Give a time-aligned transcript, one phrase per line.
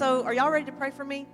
[0.00, 1.26] So, are y'all ready to pray for me?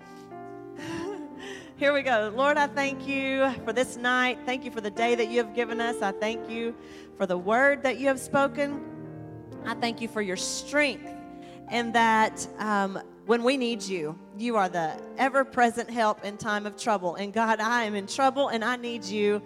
[1.76, 2.32] Here we go.
[2.34, 4.40] Lord, I thank you for this night.
[4.44, 6.02] Thank you for the day that you have given us.
[6.02, 6.74] I thank you
[7.16, 8.84] for the word that you have spoken.
[9.64, 11.08] I thank you for your strength
[11.68, 16.66] and that um, when we need you, you are the ever present help in time
[16.66, 17.14] of trouble.
[17.14, 19.42] And God, I am in trouble and I need you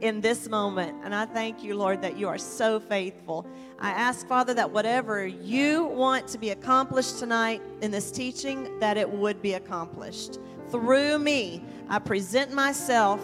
[0.00, 0.96] in this moment.
[1.04, 3.46] And I thank you, Lord, that you are so faithful.
[3.78, 8.96] I ask, Father, that whatever you want to be accomplished tonight in this teaching, that
[8.96, 10.38] it would be accomplished.
[10.70, 13.20] Through me, I present myself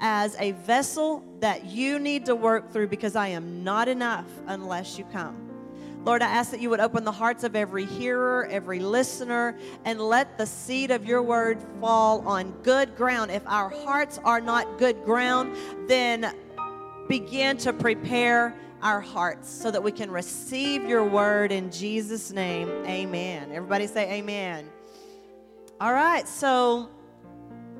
[0.00, 4.98] as a vessel that you need to work through because I am not enough unless
[4.98, 5.47] you come.
[6.08, 9.54] Lord, I ask that you would open the hearts of every hearer, every listener,
[9.84, 13.30] and let the seed of your word fall on good ground.
[13.30, 15.54] If our hearts are not good ground,
[15.86, 16.34] then
[17.10, 22.70] begin to prepare our hearts so that we can receive your word in Jesus' name.
[22.86, 23.52] Amen.
[23.52, 24.66] Everybody say amen.
[25.78, 26.88] All right, so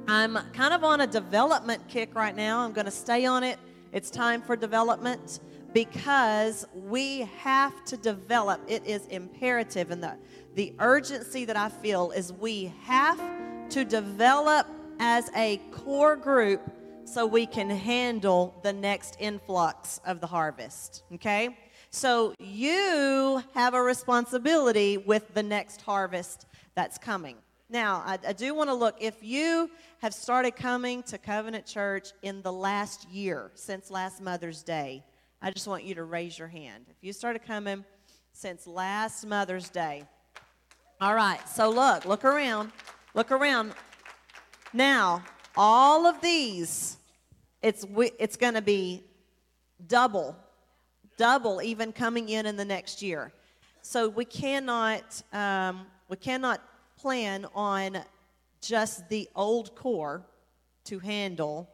[0.07, 2.59] I'm kind of on a development kick right now.
[2.59, 3.59] I'm going to stay on it.
[3.91, 5.41] It's time for development
[5.72, 8.61] because we have to develop.
[8.66, 9.91] It is imperative.
[9.91, 10.16] And the,
[10.55, 13.20] the urgency that I feel is we have
[13.70, 14.66] to develop
[14.98, 16.62] as a core group
[17.05, 21.05] so we can handle the next influx of the harvest.
[21.14, 21.56] Okay?
[21.91, 27.36] So you have a responsibility with the next harvest that's coming.
[27.70, 28.96] Now, I, I do want to look.
[29.00, 34.62] If you have started coming to Covenant Church in the last year, since last Mother's
[34.62, 35.02] Day,
[35.41, 36.86] I just want you to raise your hand.
[36.89, 37.84] If you started coming
[38.33, 40.05] since last Mother's Day,
[41.00, 42.72] all right, so look, look around,
[43.14, 43.72] look around.
[44.72, 45.22] Now,
[45.56, 46.97] all of these,
[47.62, 47.86] it's,
[48.19, 49.05] it's going to be
[49.86, 50.36] double,
[51.17, 53.33] double even coming in in the next year.
[53.80, 56.61] So we cannot, um, we cannot
[56.98, 57.98] plan on
[58.61, 60.27] just the old core
[60.86, 61.70] to handle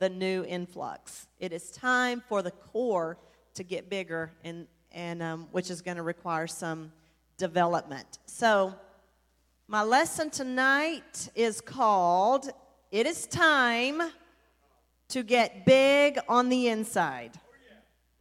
[0.00, 1.28] the new influx.
[1.38, 3.18] It is time for the core
[3.54, 6.90] to get bigger, and, and um, which is going to require some
[7.36, 8.18] development.
[8.26, 8.74] So,
[9.68, 12.50] my lesson tonight is called
[12.90, 14.00] It is Time
[15.10, 17.32] to Get Big on the Inside.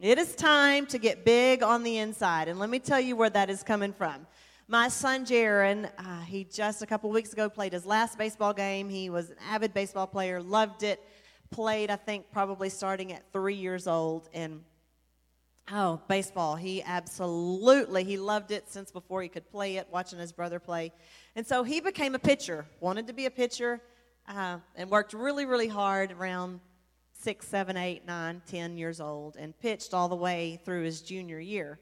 [0.01, 2.47] It is time to get big on the inside.
[2.47, 4.27] And let me tell you where that is coming from.
[4.69, 8.87] My son Jaron, uh, he just a couple weeks ago played his last baseball game.
[8.87, 11.03] He was an avid baseball player, loved it
[11.51, 14.29] played, I think, probably starting at three years old.
[14.33, 14.63] And
[15.71, 20.31] oh, baseball, he absolutely, he loved it since before he could play it, watching his
[20.31, 20.91] brother play.
[21.35, 23.81] And so he became a pitcher, wanted to be a pitcher,
[24.27, 26.59] uh, and worked really, really hard around
[27.13, 31.39] six, seven, eight, nine, ten years old, and pitched all the way through his junior
[31.39, 31.79] year.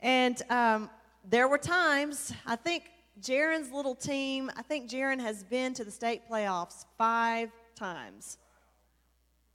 [0.00, 0.90] And um,
[1.28, 2.84] there were times, I think
[3.20, 8.38] Jaron's little team, I think Jaron has been to the state playoffs five times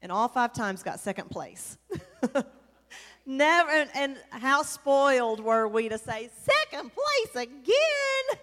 [0.03, 1.77] and all five times got second place.
[3.25, 8.39] Never, and, and, how spoiled were we to say second place again?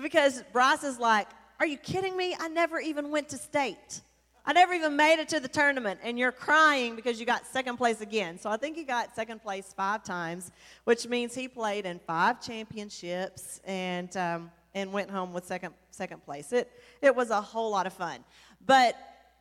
[0.00, 1.28] Because Bryce is like,
[1.60, 2.34] Are you kidding me?
[2.40, 4.00] I never even went to state.
[4.46, 7.76] I never even made it to the tournament, and you're crying because you got second
[7.76, 8.38] place again.
[8.38, 10.52] So I think he got second place five times,
[10.84, 16.24] which means he played in five championships and um, and went home with second second
[16.24, 16.52] place.
[16.52, 16.70] It
[17.02, 18.24] it was a whole lot of fun,
[18.66, 18.96] but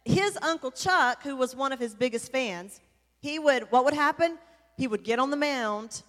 [0.05, 2.81] his uncle Chuck, who was one of his biggest fans,
[3.21, 4.37] he would, what would happen?
[4.77, 6.03] He would get on the mound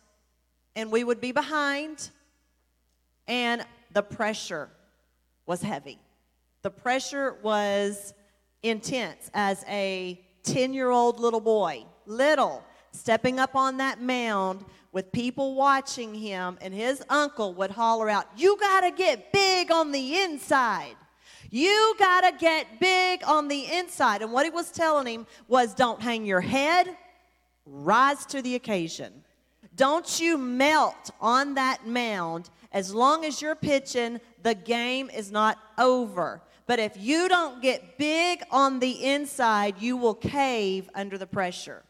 [0.76, 2.10] and we would be behind,
[3.28, 4.68] and the pressure
[5.46, 5.98] was heavy.
[6.62, 8.12] The pressure was
[8.62, 15.10] intense as a 10 year old little boy, little, stepping up on that mound with
[15.12, 19.92] people watching him, and his uncle would holler out, You got to get big on
[19.92, 20.96] the inside.
[21.54, 24.22] You got to get big on the inside.
[24.22, 26.96] And what he was telling him was don't hang your head,
[27.64, 29.22] rise to the occasion.
[29.76, 32.50] Don't you melt on that mound.
[32.72, 36.42] As long as you're pitching, the game is not over.
[36.66, 41.84] But if you don't get big on the inside, you will cave under the pressure.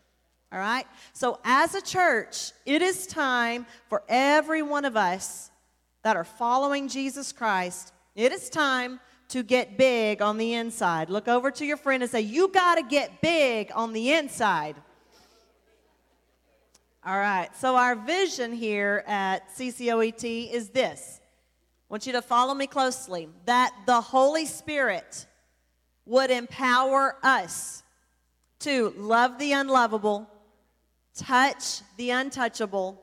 [0.52, 0.86] All right?
[1.14, 5.50] So, as a church, it is time for every one of us
[6.02, 11.10] that are following Jesus Christ, it is time to get big on the inside.
[11.10, 14.76] Look over to your friend and say, You got to get big on the inside.
[17.06, 21.20] All right, so our vision here at CCOET is this.
[21.20, 25.26] I want you to follow me closely that the Holy Spirit
[26.06, 27.82] would empower us
[28.60, 30.30] to love the unlovable,
[31.14, 33.02] touch the untouchable,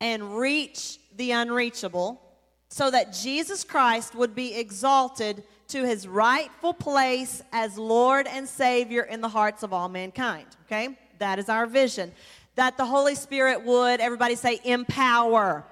[0.00, 2.20] and reach the unreachable
[2.68, 9.02] so that Jesus Christ would be exalted to his rightful place as Lord and Savior
[9.02, 10.46] in the hearts of all mankind.
[10.66, 10.96] Okay?
[11.18, 12.12] That is our vision.
[12.56, 15.64] That the Holy Spirit would, everybody say, empower.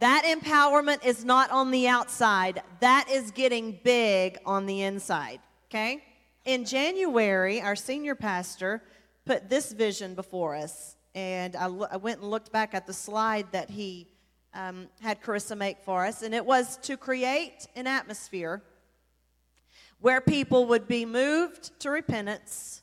[0.00, 5.40] That empowerment is not on the outside, that is getting big on the inside.
[5.68, 6.02] Okay?
[6.44, 8.82] In January, our senior pastor
[9.26, 10.96] put this vision before us.
[11.14, 14.06] And I, I went and looked back at the slide that he
[14.54, 16.22] um, had Carissa make for us.
[16.22, 18.62] And it was to create an atmosphere
[20.00, 22.82] where people would be moved to repentance,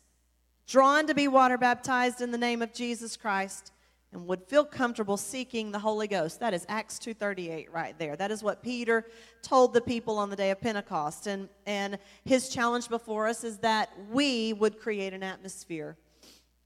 [0.67, 3.71] drawn to be water baptized in the name of Jesus Christ,
[4.13, 6.39] and would feel comfortable seeking the Holy Ghost.
[6.39, 8.15] That is Acts 2:38 right there.
[8.15, 9.05] That is what Peter
[9.41, 11.27] told the people on the day of Pentecost.
[11.27, 15.97] And and his challenge before us is that we would create an atmosphere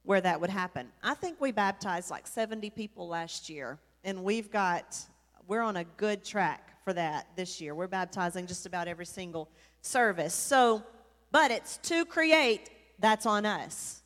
[0.04, 0.92] where that would happen.
[1.02, 5.00] I think we baptized like 70 people last year, and we've got
[5.48, 7.76] we're on a good track for that this year.
[7.76, 9.50] We're baptizing just about every single
[9.82, 10.34] service.
[10.34, 10.84] So,
[11.32, 12.70] but it's to create,
[13.00, 14.02] that's on us.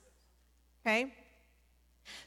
[0.82, 1.14] Okay?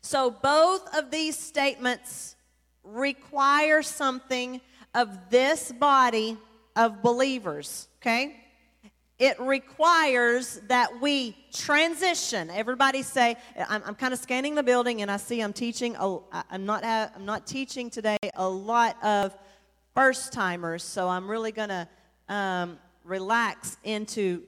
[0.00, 2.36] So both of these statements
[2.82, 4.60] require something
[4.94, 6.36] of this body
[6.74, 8.36] of believers, okay?
[9.18, 12.50] It requires that we transition.
[12.50, 13.36] Everybody say,
[13.68, 16.18] I'm, I'm kind of scanning the building and I see I'm teaching, a,
[16.50, 19.36] I'm, not, I'm not teaching today a lot of
[19.94, 21.88] first timers, so I'm really going to
[22.28, 24.42] um, relax into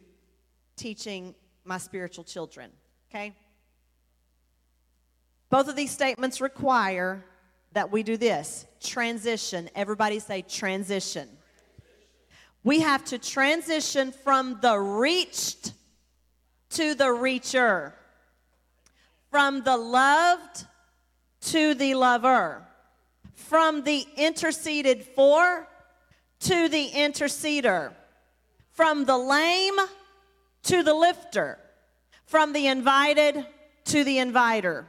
[0.77, 1.35] teaching
[1.65, 2.71] my spiritual children,
[3.11, 3.35] okay?
[5.49, 7.25] Both of these statements require
[7.73, 9.69] that we do this transition.
[9.75, 11.29] Everybody say transition.
[12.63, 15.73] We have to transition from the reached
[16.71, 17.93] to the reacher,
[19.31, 20.67] from the loved
[21.41, 22.67] to the lover,
[23.35, 25.67] from the interceded for
[26.41, 27.93] to the interceder,
[28.73, 29.77] from the lame
[30.65, 31.59] to the lifter,
[32.27, 33.47] from the invited
[33.85, 34.87] to the inviter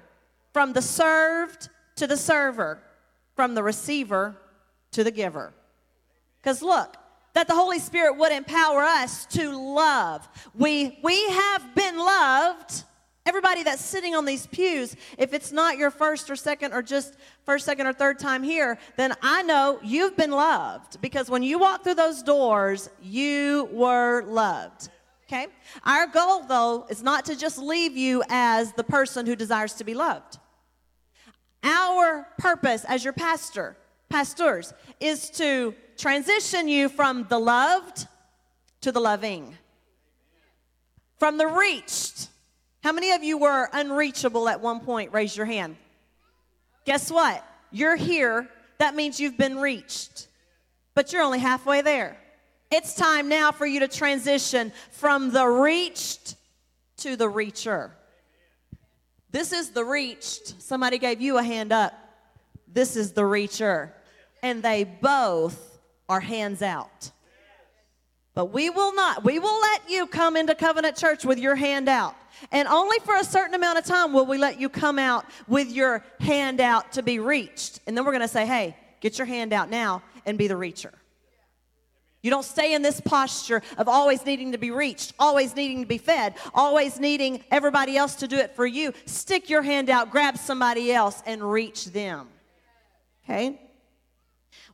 [0.51, 2.81] from the served to the server,
[3.35, 4.35] from the receiver
[4.91, 5.53] to the giver.
[6.41, 6.97] Because look,
[7.33, 10.27] that the Holy Spirit would empower us to love.
[10.53, 12.83] We, we have been loved.
[13.25, 17.15] Everybody that's sitting on these pews, if it's not your first or second or just
[17.45, 21.59] first, second, or third time here, then I know you've been loved because when you
[21.59, 24.89] walk through those doors, you were loved.
[25.27, 25.47] Okay?
[25.85, 29.83] Our goal, though, is not to just leave you as the person who desires to
[29.83, 30.39] be loved.
[31.63, 33.77] Our purpose as your pastor,
[34.09, 38.07] pastors, is to transition you from the loved
[38.81, 39.55] to the loving,
[41.19, 42.29] from the reached.
[42.83, 45.13] How many of you were unreachable at one point?
[45.13, 45.75] Raise your hand.
[46.85, 47.45] Guess what?
[47.71, 48.49] You're here.
[48.79, 50.27] That means you've been reached,
[50.95, 52.17] but you're only halfway there.
[52.71, 56.35] It's time now for you to transition from the reached
[56.97, 57.91] to the reacher.
[59.29, 60.61] This is the reached.
[60.61, 61.93] Somebody gave you a hand up.
[62.67, 63.91] This is the reacher.
[64.41, 65.79] And they both
[66.09, 67.11] are hands out.
[68.33, 71.89] But we will not, we will let you come into Covenant Church with your hand
[71.89, 72.15] out.
[72.51, 75.69] And only for a certain amount of time will we let you come out with
[75.69, 77.81] your hand out to be reached.
[77.85, 80.53] And then we're going to say, hey, get your hand out now and be the
[80.53, 80.93] reacher.
[82.21, 85.87] You don't stay in this posture of always needing to be reached, always needing to
[85.87, 88.93] be fed, always needing everybody else to do it for you.
[89.05, 92.27] Stick your hand out, grab somebody else, and reach them.
[93.25, 93.59] Okay?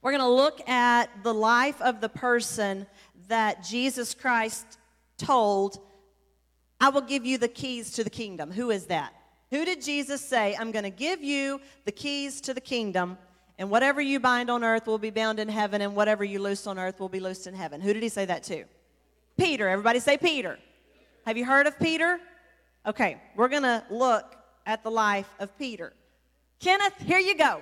[0.01, 2.85] We're going to look at the life of the person
[3.27, 4.65] that Jesus Christ
[5.17, 5.79] told,
[6.79, 8.51] I will give you the keys to the kingdom.
[8.51, 9.13] Who is that?
[9.49, 13.17] Who did Jesus say, I'm going to give you the keys to the kingdom?
[13.57, 16.67] And whatever you bind on earth will be bound in heaven, and whatever you loose
[16.67, 17.81] on earth will be loosed in heaven.
[17.81, 18.65] Who did he say that to?
[19.37, 19.67] Peter.
[19.67, 20.59] Everybody say Peter.
[21.25, 22.19] Have you heard of Peter?
[22.85, 25.93] Okay, we're going to look at the life of Peter.
[26.59, 27.61] Kenneth, here you go.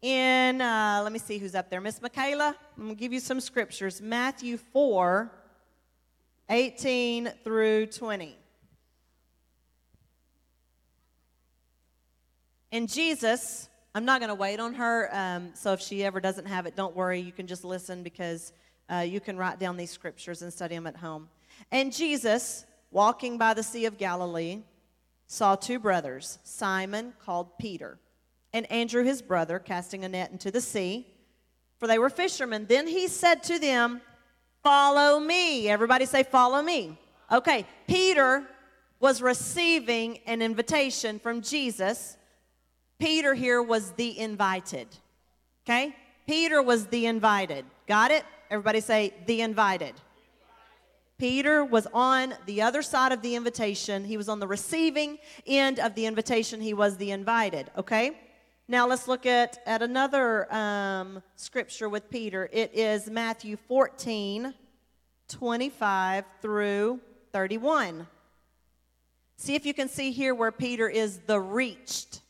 [0.00, 1.80] In, uh, let me see who's up there.
[1.80, 4.00] Miss Michaela, I'm going to give you some scriptures.
[4.00, 5.30] Matthew 4,
[6.48, 8.36] 18 through 20.
[12.70, 15.08] And Jesus, I'm not going to wait on her.
[15.12, 17.18] Um, so if she ever doesn't have it, don't worry.
[17.18, 18.52] You can just listen because
[18.88, 21.28] uh, you can write down these scriptures and study them at home.
[21.72, 24.60] And Jesus, walking by the Sea of Galilee,
[25.26, 27.98] saw two brothers, Simon, called Peter,
[28.52, 31.06] and Andrew, his brother, casting a net into the sea,
[31.78, 32.66] for they were fishermen.
[32.66, 34.00] Then he said to them,
[34.62, 35.68] Follow me.
[35.68, 36.98] Everybody say, Follow me.
[37.30, 38.44] Okay, Peter
[39.00, 42.16] was receiving an invitation from Jesus
[42.98, 44.88] Peter here was the invited.
[45.64, 45.94] Okay?
[46.26, 47.64] Peter was the invited.
[47.86, 48.24] Got it?
[48.50, 49.94] Everybody say the invited.
[51.16, 54.04] Peter was on the other side of the invitation.
[54.04, 56.60] He was on the receiving end of the invitation.
[56.60, 57.70] He was the invited.
[57.76, 58.18] Okay?
[58.70, 62.50] Now let's look at, at another um, scripture with Peter.
[62.52, 64.52] It is Matthew 14,
[65.26, 67.00] 25 through
[67.32, 68.06] 31.
[69.38, 72.20] See if you can see here where Peter is the reached.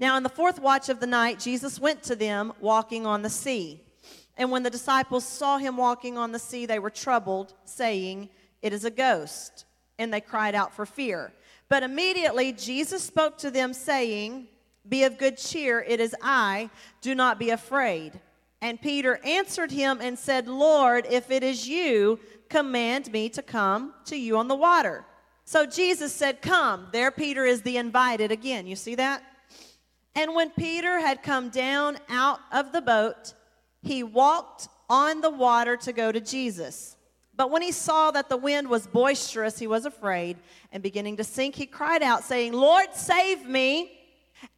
[0.00, 3.30] Now, in the fourth watch of the night, Jesus went to them walking on the
[3.30, 3.80] sea.
[4.36, 8.28] And when the disciples saw him walking on the sea, they were troubled, saying,
[8.60, 9.66] It is a ghost.
[10.00, 11.32] And they cried out for fear.
[11.68, 14.48] But immediately Jesus spoke to them, saying,
[14.88, 18.20] Be of good cheer, it is I, do not be afraid.
[18.60, 22.18] And Peter answered him and said, Lord, if it is you,
[22.48, 25.04] command me to come to you on the water.
[25.44, 26.88] So Jesus said, Come.
[26.92, 28.66] There, Peter is the invited again.
[28.66, 29.22] You see that?
[30.14, 33.34] And when Peter had come down out of the boat,
[33.82, 36.96] he walked on the water to go to Jesus.
[37.36, 40.38] But when he saw that the wind was boisterous, he was afraid,
[40.72, 43.97] and beginning to sink, he cried out, saying, Lord, save me.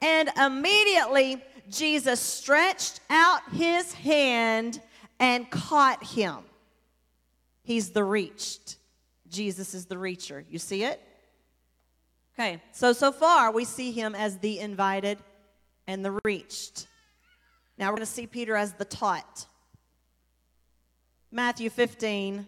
[0.01, 4.81] And immediately Jesus stretched out his hand
[5.19, 6.39] and caught him.
[7.63, 8.77] He's the reached.
[9.29, 10.45] Jesus is the reacher.
[10.51, 11.01] You see it?
[12.35, 15.19] Okay, so so far we see him as the invited
[15.87, 16.87] and the reached.
[17.79, 19.47] Now we're going to see Peter as the taught.
[21.31, 22.47] Matthew 15,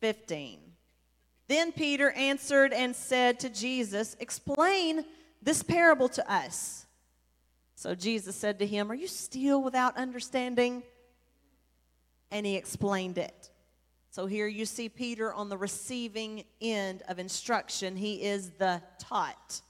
[0.00, 0.60] 15.
[1.48, 5.04] Then Peter answered and said to Jesus, Explain
[5.42, 6.86] this parable to us.
[7.74, 10.82] So Jesus said to him, Are you still without understanding?
[12.30, 13.50] And he explained it.
[14.10, 17.96] So here you see Peter on the receiving end of instruction.
[17.96, 19.60] He is the taught.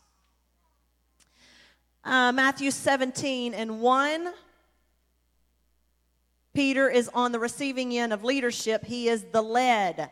[2.05, 4.33] Uh, Matthew 17 and 1
[6.59, 10.11] Peter is on the receiving end of leadership, he is the led.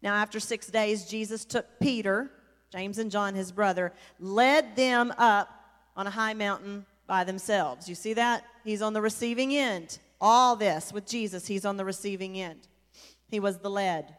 [0.00, 2.30] Now, after six days, Jesus took Peter,
[2.72, 5.50] James and John, his brother, led them up
[5.94, 7.86] on a high mountain by themselves.
[7.86, 8.44] You see that?
[8.64, 9.98] He's on the receiving end.
[10.18, 12.66] All this with Jesus, he's on the receiving end.
[13.28, 14.16] He was the led.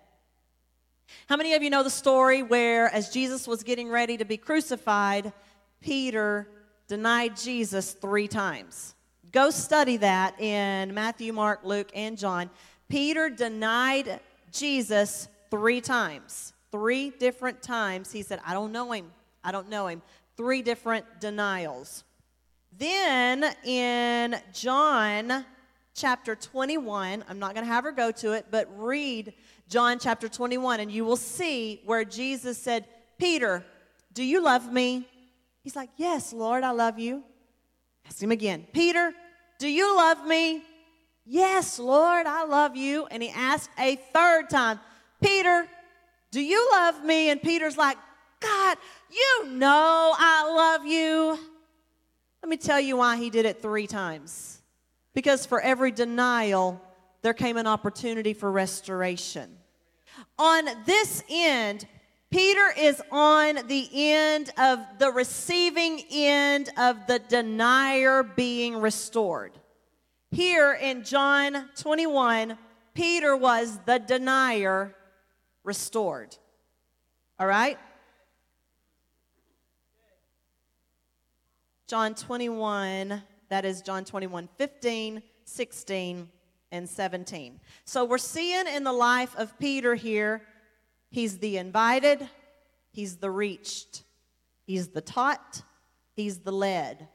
[1.28, 4.38] How many of you know the story where, as Jesus was getting ready to be
[4.38, 5.34] crucified,
[5.82, 6.48] Peter
[6.88, 8.94] denied Jesus three times?
[9.32, 12.52] Go study that in Matthew, Mark, Luke, and John.
[12.88, 14.20] Peter denied
[14.52, 16.53] Jesus three times.
[16.74, 18.12] Three different times.
[18.12, 19.12] He said, I don't know him.
[19.44, 20.02] I don't know him.
[20.36, 22.04] Three different denials.
[22.76, 25.46] Then in John
[25.94, 29.36] chapter 21, I'm not going to have her go to it, but read
[29.70, 32.86] John chapter 21, and you will see where Jesus said,
[33.20, 33.64] Peter,
[34.12, 35.08] do you love me?
[35.64, 37.24] He's like, Yes, Lord, I love you.
[38.08, 39.14] Ask him again, Peter,
[39.60, 40.64] do you love me?
[41.24, 43.06] Yes, Lord, I love you.
[43.12, 44.80] And he asked a third time,
[45.22, 45.68] Peter,
[46.34, 47.30] do you love me?
[47.30, 47.96] And Peter's like,
[48.40, 48.78] God,
[49.12, 51.38] you know I love you.
[52.42, 54.64] Let me tell you why he did it three times.
[55.14, 56.82] Because for every denial,
[57.22, 59.60] there came an opportunity for restoration.
[60.40, 61.86] On this end,
[62.32, 69.52] Peter is on the end of the receiving end of the denier being restored.
[70.32, 72.58] Here in John 21,
[72.96, 74.96] Peter was the denier
[75.64, 76.36] restored.
[77.40, 77.78] All right?
[81.88, 86.30] John 21, that is John 21, 15, 16,
[86.72, 87.60] and 17.
[87.86, 90.42] So we're seeing in the life of Peter here
[91.14, 92.28] He's the invited,
[92.92, 94.02] he's the reached,
[94.66, 95.62] he's the taught,
[96.16, 97.08] he's the led,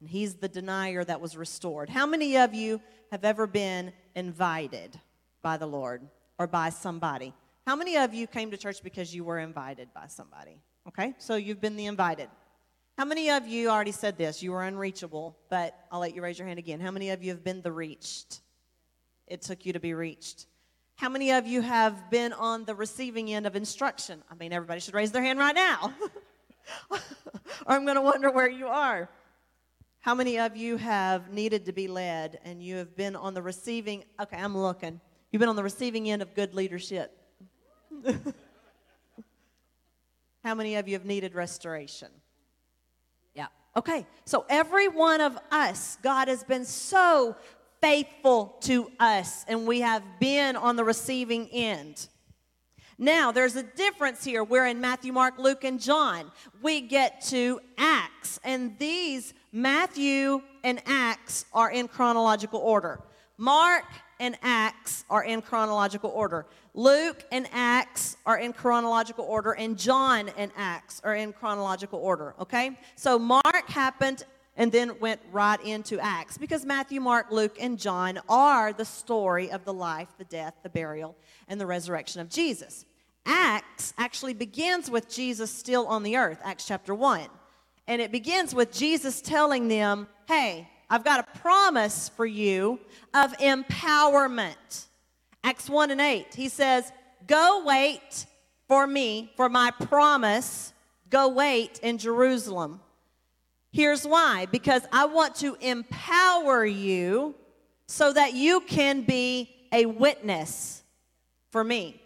[0.00, 1.88] and he's the denier that was restored.
[1.88, 2.80] How many of you
[3.12, 4.98] have ever been invited
[5.40, 6.02] by the Lord
[6.36, 7.32] or by somebody?
[7.66, 10.60] How many of you came to church because you were invited by somebody?
[10.88, 12.28] Okay, so you've been the invited.
[12.98, 14.42] How many of you already said this?
[14.42, 16.80] You were unreachable, but I'll let you raise your hand again.
[16.80, 18.40] How many of you have been the reached?
[19.28, 20.46] It took you to be reached.
[20.96, 24.22] How many of you have been on the receiving end of instruction?
[24.30, 25.94] I mean, everybody should raise their hand right now.
[26.90, 26.98] or
[27.66, 29.08] I'm going to wonder where you are.
[30.00, 33.42] How many of you have needed to be led and you have been on the
[33.42, 34.04] receiving?
[34.20, 35.00] Okay, I'm looking.
[35.30, 37.21] You've been on the receiving end of good leadership.
[40.44, 42.08] How many of you have needed restoration?
[43.34, 43.46] Yeah.
[43.76, 44.06] Okay.
[44.24, 47.36] So every one of us, God has been so
[47.80, 52.08] faithful to us, and we have been on the receiving end.
[52.98, 54.44] Now, there's a difference here.
[54.44, 56.30] We're in Matthew, Mark, Luke, and John.
[56.62, 63.00] We get to Acts, and these, Matthew and Acts, are in chronological order.
[63.38, 63.86] Mark
[64.20, 66.46] and Acts are in chronological order.
[66.74, 72.34] Luke and Acts are in chronological order, and John and Acts are in chronological order,
[72.40, 72.78] okay?
[72.96, 74.24] So Mark happened
[74.56, 79.50] and then went right into Acts because Matthew, Mark, Luke, and John are the story
[79.50, 81.16] of the life, the death, the burial,
[81.48, 82.84] and the resurrection of Jesus.
[83.24, 87.28] Acts actually begins with Jesus still on the earth, Acts chapter 1.
[87.86, 92.78] And it begins with Jesus telling them, hey, I've got a promise for you
[93.14, 94.84] of empowerment.
[95.42, 96.92] Acts 1 and 8, he says,
[97.26, 98.26] Go wait
[98.68, 100.74] for me, for my promise.
[101.08, 102.78] Go wait in Jerusalem.
[103.72, 107.36] Here's why because I want to empower you
[107.86, 110.82] so that you can be a witness
[111.48, 112.02] for me.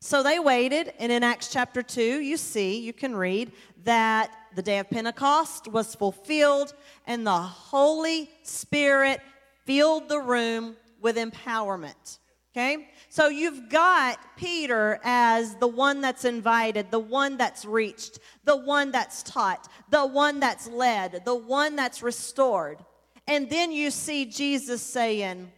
[0.00, 3.52] So they waited, and in Acts chapter 2, you see, you can read
[3.84, 6.74] that the day of Pentecost was fulfilled,
[7.06, 9.20] and the Holy Spirit
[9.64, 12.18] filled the room with empowerment.
[12.52, 12.88] Okay?
[13.08, 18.92] So you've got Peter as the one that's invited, the one that's reached, the one
[18.92, 22.78] that's taught, the one that's led, the one that's restored.
[23.26, 25.50] And then you see Jesus saying,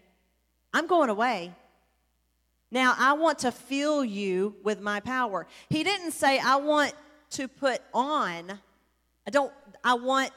[0.72, 1.52] I'm going away.
[2.70, 5.46] Now, I want to fill you with my power.
[5.68, 6.94] He didn't say, I want
[7.30, 8.58] to put on,
[9.26, 9.52] I don't,
[9.82, 10.30] I want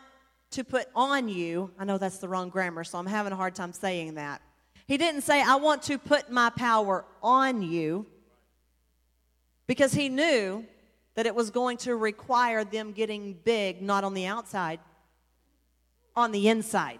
[0.51, 1.71] to put on you.
[1.77, 4.41] I know that's the wrong grammar, so I'm having a hard time saying that.
[4.87, 8.07] He didn't say, I want to put my power on you,
[9.67, 10.65] because he knew
[11.13, 14.79] that it was going to require them getting big, not on the outside,
[16.15, 16.99] on the inside.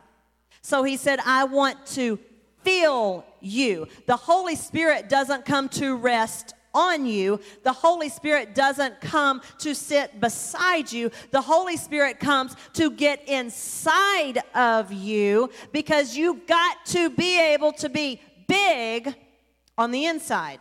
[0.62, 2.20] So he said, I want to
[2.64, 3.88] fill you.
[4.06, 7.40] The Holy Spirit doesn't come to rest on you.
[7.64, 11.12] The Holy Spirit doesn't come to sit beside you.
[11.32, 17.72] The Holy Spirit comes to get inside of you because you've got to be able
[17.74, 19.16] to be big
[19.78, 20.60] on the inside.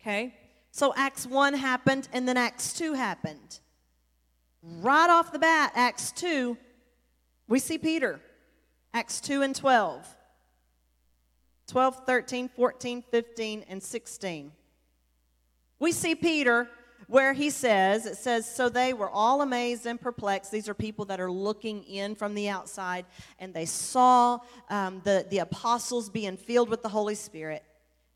[0.00, 0.34] Okay?
[0.70, 3.60] So Acts 1 happened and then Acts 2 happened.
[4.62, 6.56] Right off the bat, Acts 2,
[7.48, 8.20] we see Peter.
[8.92, 10.06] Acts 2 and 12.
[11.68, 14.52] 12, 13, 14, 15, and 16.
[15.78, 16.68] We see Peter
[17.08, 20.50] where he says, it says, so they were all amazed and perplexed.
[20.50, 23.06] These are people that are looking in from the outside,
[23.38, 27.62] and they saw um, the, the apostles being filled with the Holy Spirit.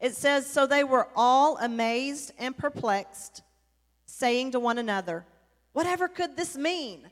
[0.00, 3.42] It says, so they were all amazed and perplexed,
[4.06, 5.24] saying to one another,
[5.72, 7.08] Whatever could this mean?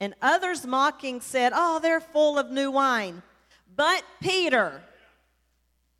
[0.00, 3.22] And others mocking said, Oh, they're full of new wine.
[3.74, 4.82] But Peter,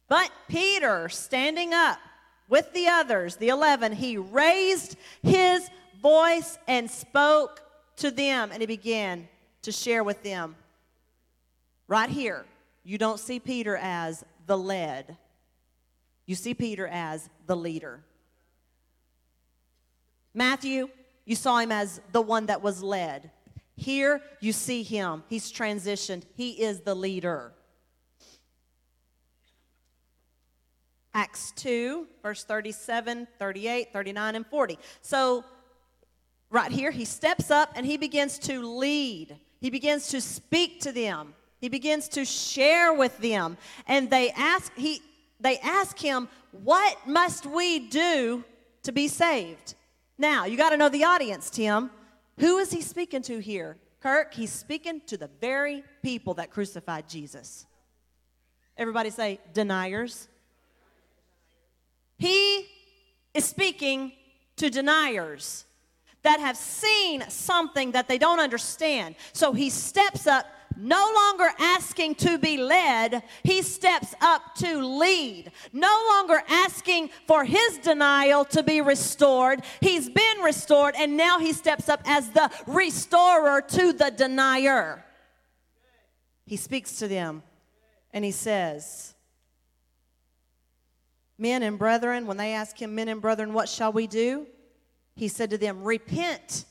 [0.09, 1.99] but Peter, standing up
[2.49, 5.69] with the others, the 11, he raised his
[6.01, 7.63] voice and spoke
[7.97, 9.29] to them, and he began
[9.63, 10.55] to share with them.
[11.89, 12.45] Right here,
[12.85, 15.17] you don't see Peter as the led,
[16.27, 18.01] you see Peter as the leader.
[20.35, 20.89] Matthew,
[21.25, 23.31] you saw him as the one that was led.
[23.75, 25.25] Here, you see him.
[25.29, 26.23] He's transitioned.
[26.35, 27.53] He is the leader.
[31.17, 34.79] Acts 2, verse 37, 38, 39, and 40.
[35.01, 35.47] So,
[36.51, 39.35] right here, he steps up and he begins to lead.
[39.59, 41.33] He begins to speak to them.
[41.59, 43.57] He begins to share with them.
[43.89, 45.01] And they ask, he,
[45.41, 48.45] they ask him, What must we do
[48.83, 49.75] to be saved?
[50.19, 51.91] Now, you got to know the audience, Tim.
[52.41, 53.79] Who is he speaking to here?
[54.01, 57.65] Kirk, he's speaking to the very people that crucified Jesus.
[58.77, 60.29] Everybody say, deniers.
[62.19, 62.67] He
[63.35, 64.13] is speaking
[64.57, 65.65] to deniers
[66.23, 69.15] that have seen something that they don't understand.
[69.33, 75.53] So he steps up, no longer asking to be led, he steps up to lead.
[75.73, 79.63] No longer asking for his denial to be restored.
[79.81, 85.05] He's been restored, and now he steps up as the restorer to the denier.
[86.47, 87.43] He speaks to them
[88.13, 89.16] and he says,
[91.39, 94.47] Men and brethren, when they asked him, Men and brethren, what shall we do?
[95.15, 96.65] He said to them, Repent.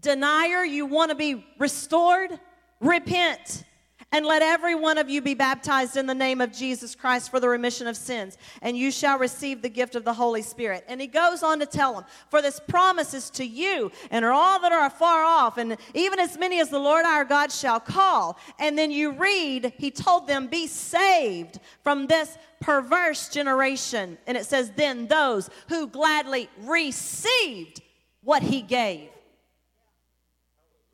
[0.00, 2.38] Denier, you want to be restored?
[2.80, 3.64] Repent
[4.10, 7.40] And let every one of you be baptized in the name of Jesus Christ for
[7.40, 10.82] the remission of sins, and you shall receive the gift of the Holy Spirit.
[10.88, 14.32] And he goes on to tell them, For this promise is to you, and are
[14.32, 17.80] all that are far off, and even as many as the Lord our God shall
[17.80, 18.38] call.
[18.58, 24.16] And then you read, he told them, Be saved from this perverse generation.
[24.26, 27.82] And it says, Then those who gladly received
[28.22, 29.10] what he gave.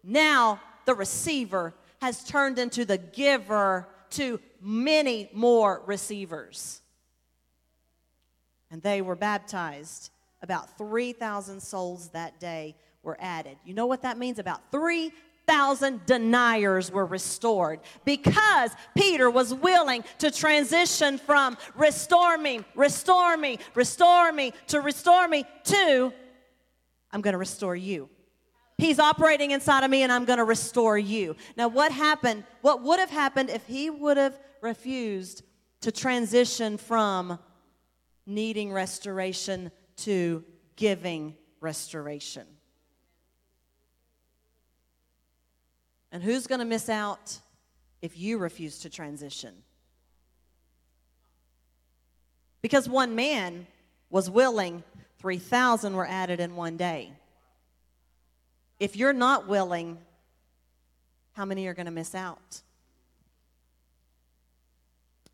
[0.02, 1.74] Now the receiver
[2.04, 6.82] has turned into the giver to many more receivers.
[8.70, 10.10] And they were baptized.
[10.42, 13.56] About 3,000 souls that day were added.
[13.64, 14.38] You know what that means?
[14.38, 23.38] About 3,000 deniers were restored because Peter was willing to transition from restore me, restore
[23.38, 26.12] me, restore me, to restore me to
[27.10, 28.10] I'm going to restore you.
[28.84, 31.36] He's operating inside of me and I'm going to restore you.
[31.56, 32.44] Now, what happened?
[32.60, 35.42] What would have happened if he would have refused
[35.80, 37.38] to transition from
[38.26, 40.44] needing restoration to
[40.76, 42.46] giving restoration?
[46.12, 47.38] And who's going to miss out
[48.02, 49.54] if you refuse to transition?
[52.60, 53.66] Because one man
[54.10, 54.84] was willing,
[55.20, 57.14] 3,000 were added in one day.
[58.80, 59.98] If you're not willing,
[61.32, 62.62] how many are going to miss out?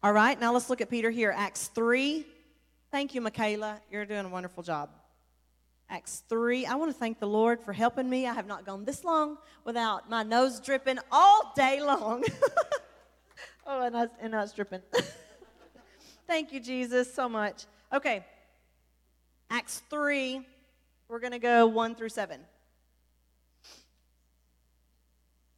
[0.02, 1.32] All right, now let's look at Peter here.
[1.34, 2.26] Acts 3.
[2.90, 3.80] Thank you, Michaela.
[3.90, 4.90] You're doing a wonderful job.
[5.88, 6.66] Acts 3.
[6.66, 8.26] I want to thank the Lord for helping me.
[8.26, 12.24] I have not gone this long without my nose dripping all day long.
[13.66, 14.80] oh, and, I, and I was dripping.
[16.26, 17.64] thank you, Jesus, so much.
[17.92, 18.24] Okay,
[19.50, 20.46] Acts 3.
[21.08, 22.40] We're going to go 1 through 7.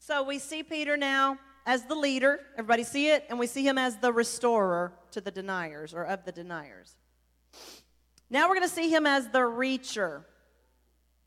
[0.04, 2.40] So we see Peter now as the leader.
[2.54, 3.24] Everybody see it?
[3.30, 6.96] And we see him as the restorer to the deniers or of the deniers.
[8.28, 10.24] Now we're going to see him as the reacher.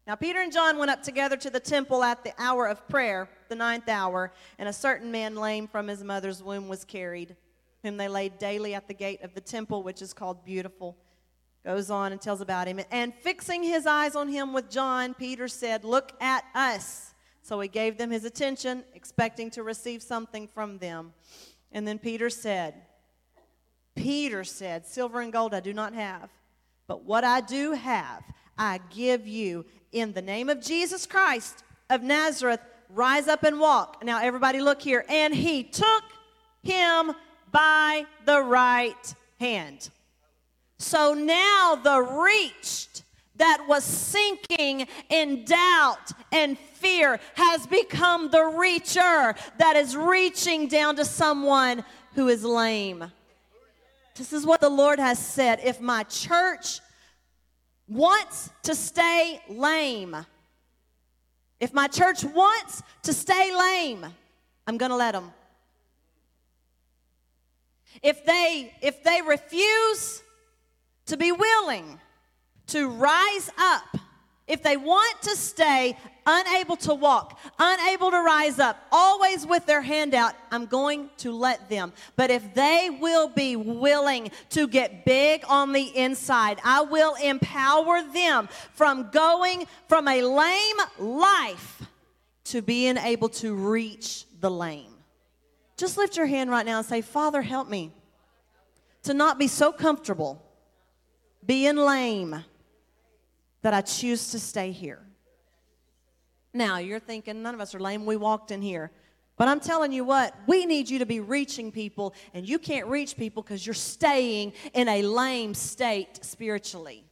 [0.06, 3.30] Now, Peter and John went up together to the temple at the hour of prayer,
[3.48, 7.38] the ninth hour, and a certain man lame from his mother's womb was carried,
[7.82, 10.98] whom they laid daily at the gate of the temple, which is called Beautiful.
[11.64, 12.82] Goes on and tells about him.
[12.92, 17.15] And fixing his eyes on him with John, Peter said, Look at us.
[17.46, 21.14] So he gave them his attention, expecting to receive something from them.
[21.72, 22.74] And then Peter said,
[23.94, 26.32] Peter said, Silver and gold I do not have,
[26.88, 28.24] but what I do have,
[28.58, 29.64] I give you.
[29.92, 34.04] In the name of Jesus Christ of Nazareth, rise up and walk.
[34.04, 35.06] Now, everybody, look here.
[35.08, 36.04] And he took
[36.64, 37.12] him
[37.52, 39.92] by the right hand.
[40.80, 43.04] So now the reached
[43.38, 50.96] that was sinking in doubt and fear has become the reacher that is reaching down
[50.96, 53.12] to someone who is lame.
[54.16, 55.60] This is what the Lord has said.
[55.64, 56.80] If my church
[57.88, 60.16] wants to stay lame,
[61.60, 64.06] if my church wants to stay lame,
[64.68, 65.32] I'm going to let them.
[68.02, 70.22] If they if they refuse
[71.06, 72.00] to be willing
[72.68, 73.98] to rise up
[74.48, 75.98] if they want to stay
[76.28, 81.32] unable to walk, unable to rise up, always with their hand out, I'm going to
[81.32, 81.94] let them.
[82.16, 88.04] But if they will be willing to get big on the inside, I will empower
[88.04, 91.84] them from going from a lame life
[92.46, 94.94] to being able to reach the lame.
[95.76, 97.92] Just lift your hand right now and say, Father, help me
[99.04, 100.42] to not be so comfortable
[101.46, 102.44] being lame
[103.66, 105.02] that I choose to stay here.
[106.54, 108.06] Now, you're thinking, none of us are lame.
[108.06, 108.92] We walked in here.
[109.38, 112.86] But I'm telling you what, we need you to be reaching people, and you can't
[112.86, 117.06] reach people because you're staying in a lame state spiritually.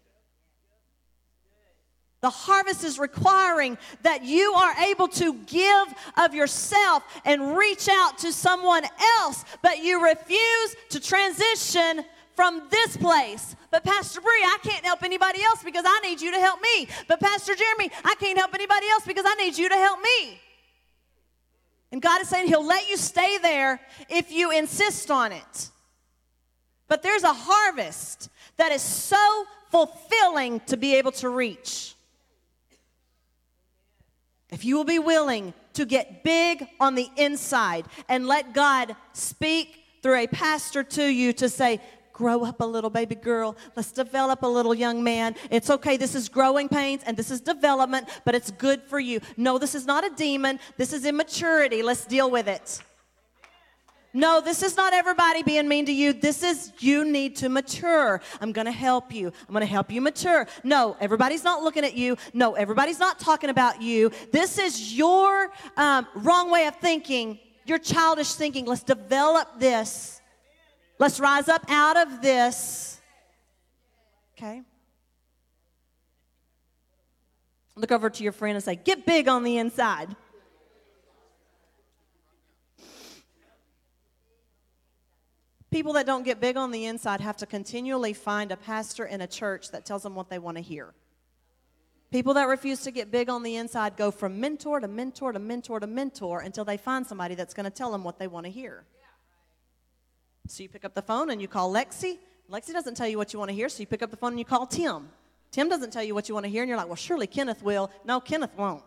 [2.21, 5.87] The harvest is requiring that you are able to give
[6.17, 8.83] of yourself and reach out to someone
[9.21, 13.55] else, but you refuse to transition from this place.
[13.71, 16.87] But Pastor Bree, I can't help anybody else because I need you to help me.
[17.07, 20.39] But Pastor Jeremy, I can't help anybody else because I need you to help me.
[21.91, 25.69] And God is saying He'll let you stay there if you insist on it.
[26.87, 31.95] But there's a harvest that is so fulfilling to be able to reach.
[34.51, 39.83] If you will be willing to get big on the inside and let God speak
[40.03, 41.81] through a pastor to you to say,
[42.23, 43.57] grow up a little baby girl.
[43.75, 45.35] Let's develop a little young man.
[45.51, 45.97] It's okay.
[45.97, 49.19] This is growing pains and this is development, but it's good for you.
[49.35, 50.57] No, this is not a demon.
[50.77, 51.83] This is immaturity.
[51.83, 52.81] Let's deal with it.
[54.13, 56.13] No, this is not everybody being mean to you.
[56.13, 58.21] This is you need to mature.
[58.39, 59.27] I'm going to help you.
[59.27, 60.47] I'm going to help you mature.
[60.63, 62.15] No, everybody's not looking at you.
[62.33, 64.11] No, everybody's not talking about you.
[64.31, 68.63] This is your um, wrong way of thinking, your childish thinking.
[68.65, 70.21] Let's develop this.
[71.03, 73.01] Let's rise up out of this.
[74.37, 74.61] Okay?
[77.75, 80.15] Look over to your friend and say, Get big on the inside.
[85.71, 89.19] People that don't get big on the inside have to continually find a pastor in
[89.19, 90.93] a church that tells them what they want to hear.
[92.11, 95.39] People that refuse to get big on the inside go from mentor to mentor to
[95.39, 98.45] mentor to mentor until they find somebody that's going to tell them what they want
[98.45, 98.85] to hear.
[100.47, 102.17] So you pick up the phone and you call Lexi.
[102.51, 104.31] Lexi doesn't tell you what you want to hear, so you pick up the phone
[104.31, 105.07] and you call Tim.
[105.51, 107.63] Tim doesn't tell you what you want to hear, and you're like, well, surely Kenneth
[107.63, 107.89] will.
[108.03, 108.83] No, Kenneth won't.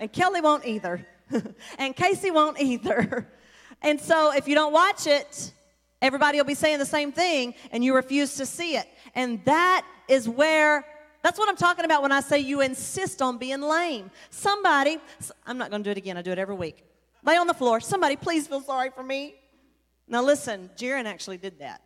[0.00, 1.06] And Kelly won't either.
[1.78, 3.28] and Casey won't either.
[3.82, 5.52] And so if you don't watch it,
[6.00, 8.86] everybody will be saying the same thing and you refuse to see it.
[9.14, 10.86] And that is where
[11.22, 14.10] that's what I'm talking about when I say you insist on being lame.
[14.30, 14.98] Somebody,
[15.46, 16.16] I'm not going to do it again.
[16.16, 16.82] I do it every week.
[17.24, 17.78] Lay on the floor.
[17.78, 19.34] Somebody, please feel sorry for me.
[20.06, 21.80] Now listen, Jaron actually did that.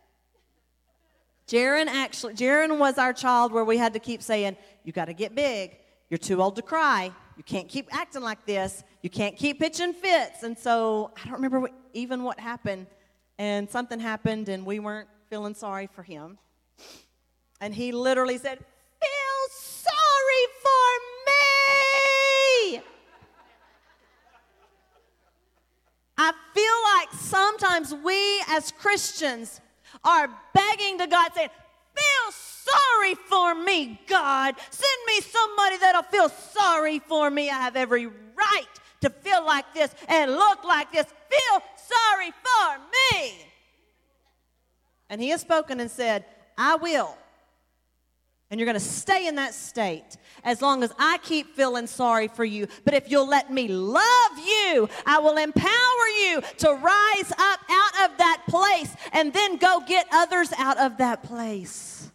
[1.47, 5.13] Jaron actually, Jaron was our child where we had to keep saying, "You got to
[5.13, 5.77] get big.
[6.09, 7.11] You're too old to cry.
[7.37, 8.83] You can't keep acting like this.
[9.01, 12.87] You can't keep pitching fits." And so I don't remember what, even what happened.
[13.39, 16.37] And something happened, and we weren't feeling sorry for him.
[17.61, 21.18] And he literally said, Feel sorry for me.
[26.21, 26.65] I feel
[26.97, 29.61] like sometimes we as Christians
[30.03, 31.49] are begging to God, saying,
[31.95, 34.55] Feel sorry for me, God.
[34.69, 37.49] Send me somebody that'll feel sorry for me.
[37.49, 38.67] I have every right
[38.99, 41.05] to feel like this and look like this.
[41.05, 43.33] Feel sorry for me.
[45.09, 46.25] And he has spoken and said,
[46.57, 47.15] I will.
[48.51, 52.27] And you're going to stay in that state as long as I keep feeling sorry
[52.27, 52.67] for you.
[52.83, 58.09] But if you'll let me love you, I will empower you to rise up out
[58.09, 62.09] of that place and then go get others out of that place.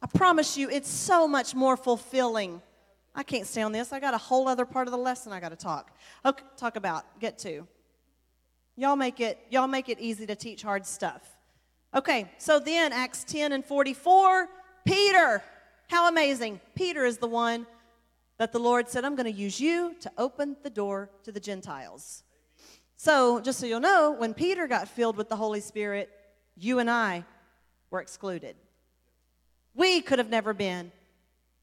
[0.00, 2.62] I promise you, it's so much more fulfilling
[3.14, 3.92] I can't stay on this.
[3.92, 5.90] I got a whole other part of the lesson I got to talk.
[6.24, 7.66] Okay, talk about, get to.
[8.76, 11.20] Y'all make it y'all make it easy to teach hard stuff.
[11.94, 14.48] Okay, so then Acts 10 and 44,
[14.84, 15.42] Peter.
[15.88, 16.60] How amazing.
[16.74, 17.66] Peter is the one
[18.38, 21.40] that the Lord said, I'm going to use you to open the door to the
[21.40, 22.22] Gentiles.
[22.96, 26.10] So, just so you'll know, when Peter got filled with the Holy Spirit,
[26.56, 27.24] you and I
[27.90, 28.56] were excluded.
[29.74, 30.92] We could have never been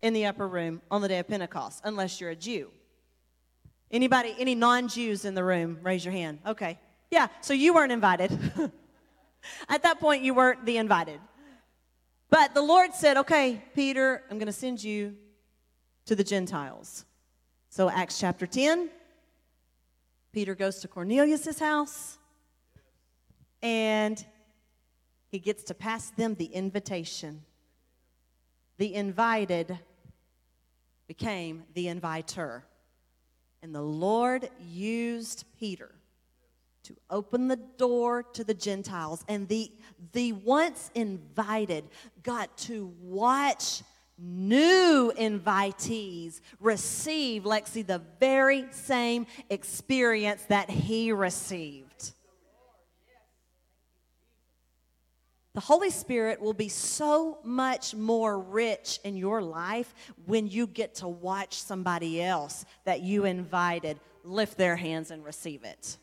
[0.01, 2.69] in the upper room on the day of Pentecost, unless you're a Jew.
[3.89, 6.39] Anybody, any non Jews in the room, raise your hand.
[6.45, 6.77] Okay.
[7.09, 8.31] Yeah, so you weren't invited.
[9.69, 11.19] At that point, you weren't the invited.
[12.29, 15.15] But the Lord said, okay, Peter, I'm going to send you
[16.05, 17.05] to the Gentiles.
[17.69, 18.89] So, Acts chapter 10,
[20.31, 22.17] Peter goes to Cornelius' house
[23.61, 24.23] and
[25.29, 27.43] he gets to pass them the invitation.
[28.77, 29.77] The invited
[31.07, 32.65] became the inviter.
[33.61, 35.96] And the Lord used Peter
[36.87, 39.23] to open the door to the Gentiles.
[39.27, 39.69] And the,
[40.13, 41.83] the once invited
[42.23, 43.83] got to watch
[44.17, 52.13] new invitees receive, Lexi, the very same experience that he received.
[55.53, 59.93] The Holy Spirit will be so much more rich in your life
[60.25, 65.63] when you get to watch somebody else that you invited lift their hands and receive
[65.63, 65.97] it.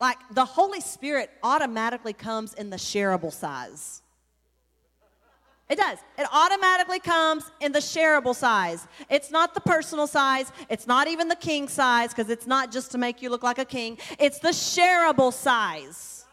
[0.00, 4.02] Like the Holy Spirit automatically comes in the shareable size.
[5.68, 5.98] It does.
[6.16, 8.86] It automatically comes in the shareable size.
[9.10, 10.50] It's not the personal size.
[10.70, 13.58] It's not even the king size because it's not just to make you look like
[13.58, 13.98] a king.
[14.18, 16.24] It's the shareable size.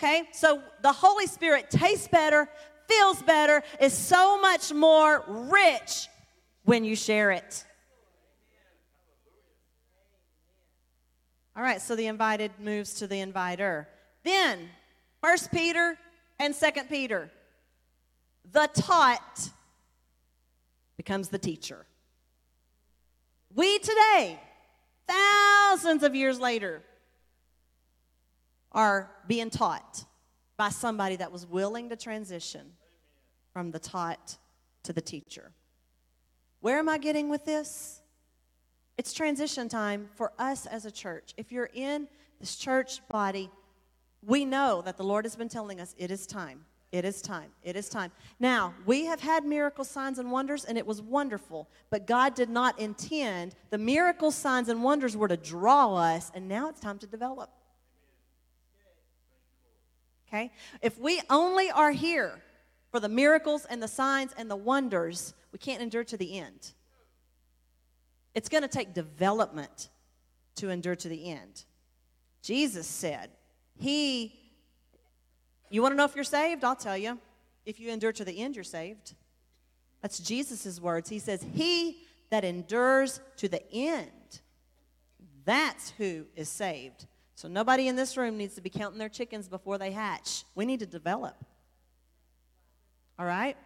[0.00, 0.28] Okay?
[0.32, 2.48] So the Holy Spirit tastes better,
[2.88, 6.08] feels better, is so much more rich
[6.64, 7.64] when you share it.
[11.56, 13.88] All right, so the invited moves to the inviter.
[14.24, 14.68] Then,
[15.22, 15.96] First Peter
[16.38, 17.30] and Second Peter.
[18.52, 19.50] The taught
[20.96, 21.86] becomes the teacher.
[23.54, 24.38] We today,
[25.06, 26.82] thousands of years later,
[28.72, 30.04] are being taught
[30.56, 32.72] by somebody that was willing to transition
[33.52, 34.36] from the taught
[34.82, 35.52] to the teacher.
[36.60, 38.00] Where am I getting with this?
[38.96, 41.34] It's transition time for us as a church.
[41.36, 42.06] If you're in
[42.38, 43.50] this church body,
[44.22, 46.64] we know that the Lord has been telling us it is time.
[46.92, 47.50] It is time.
[47.64, 48.12] It is time.
[48.38, 52.48] Now, we have had miracle signs and wonders, and it was wonderful, but God did
[52.48, 56.98] not intend the miracle signs and wonders were to draw us, and now it's time
[56.98, 57.50] to develop.
[60.28, 60.52] Okay?
[60.82, 62.40] If we only are here
[62.92, 66.74] for the miracles and the signs and the wonders, we can't endure to the end.
[68.34, 69.88] It's going to take development
[70.56, 71.64] to endure to the end.
[72.42, 73.30] Jesus said,
[73.76, 74.44] He
[75.74, 76.62] you want to know if you're saved?
[76.62, 77.18] I'll tell you.
[77.66, 79.14] If you endure to the end, you're saved.
[80.02, 81.08] That's Jesus' words.
[81.08, 81.98] He says, He
[82.30, 84.40] that endures to the end,
[85.44, 87.06] that's who is saved.
[87.34, 90.44] So nobody in this room needs to be counting their chickens before they hatch.
[90.54, 91.34] We need to develop.
[93.18, 93.56] All right?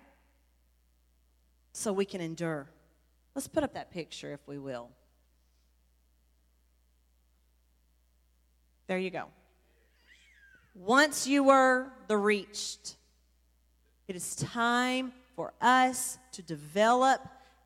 [1.73, 2.71] So we can endure.
[3.39, 4.89] Let's put up that picture, if we will.
[8.89, 9.27] There you go.
[10.75, 12.97] Once you were the reached,
[14.09, 17.21] it is time for us to develop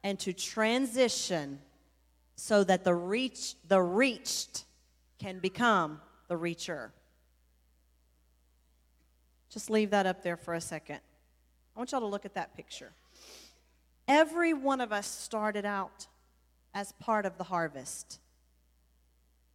[0.04, 1.58] and to transition
[2.36, 4.66] so that the reach the reached
[5.18, 6.90] can become the reacher.
[9.48, 11.00] Just leave that up there for a second.
[11.74, 12.92] I want y'all to look at that picture.
[14.08, 16.06] Every one of us started out
[16.74, 18.18] as part of the harvest.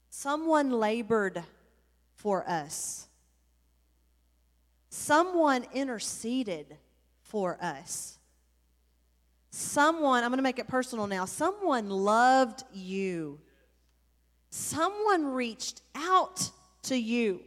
[0.10, 1.44] Someone labored
[2.16, 3.08] for us.
[4.90, 6.78] Someone interceded
[7.22, 8.18] for us.
[9.50, 13.40] Someone, I'm going to make it personal now, someone loved you.
[14.50, 16.50] Someone reached out
[16.84, 17.42] to you.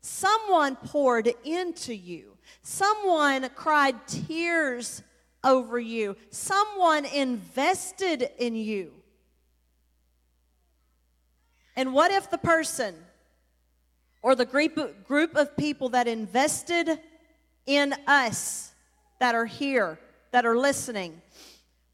[0.00, 2.36] Someone poured into you.
[2.62, 5.02] Someone cried tears
[5.44, 6.16] over you.
[6.30, 8.92] Someone invested in you.
[11.76, 12.94] And what if the person
[14.22, 16.98] or the group, group of people that invested
[17.66, 18.72] in us
[19.18, 19.98] that are here,
[20.30, 21.20] that are listening?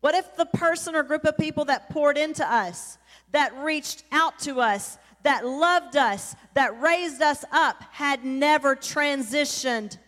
[0.01, 2.99] What if the person or group of people that poured into us,
[3.33, 9.99] that reached out to us, that loved us, that raised us up, had never transitioned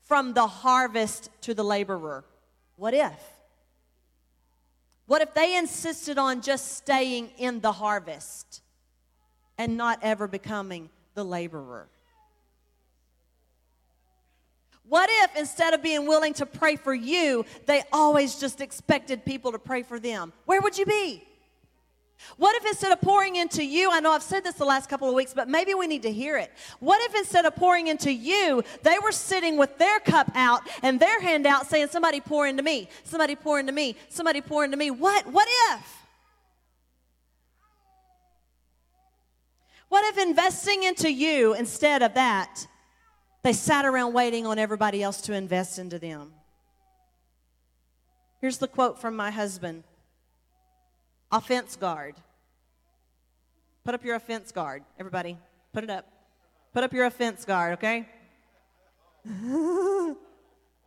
[0.00, 2.24] from the harvest to the laborer?
[2.82, 3.12] What if?
[5.06, 8.60] What if they insisted on just staying in the harvest
[9.56, 11.86] and not ever becoming the laborer?
[14.88, 19.52] What if instead of being willing to pray for you, they always just expected people
[19.52, 20.32] to pray for them?
[20.46, 21.22] Where would you be?
[22.36, 25.08] What if instead of pouring into you, I know I've said this the last couple
[25.08, 26.52] of weeks, but maybe we need to hear it.
[26.80, 30.98] What if instead of pouring into you, they were sitting with their cup out and
[30.98, 34.76] their hand out saying, Somebody pour into me, somebody pour into me, somebody pour into
[34.76, 34.90] me?
[34.90, 35.26] What?
[35.26, 36.02] What if?
[39.88, 42.66] What if investing into you instead of that,
[43.42, 46.32] they sat around waiting on everybody else to invest into them?
[48.40, 49.84] Here's the quote from my husband
[51.32, 52.14] Offense guard.
[53.84, 55.38] Put up your offense guard, everybody.
[55.72, 56.06] Put it up.
[56.74, 58.06] Put up your offense guard, okay?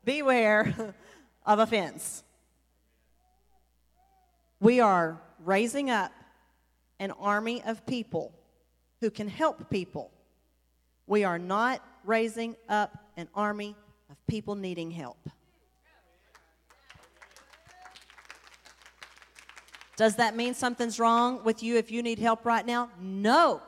[0.05, 0.93] Beware
[1.45, 2.23] of offense.
[4.59, 6.11] We are raising up
[6.99, 8.31] an army of people
[9.01, 10.11] who can help people.
[11.07, 13.75] We are not raising up an army
[14.09, 15.17] of people needing help.
[19.97, 22.89] Does that mean something's wrong with you if you need help right now?
[22.99, 23.61] No.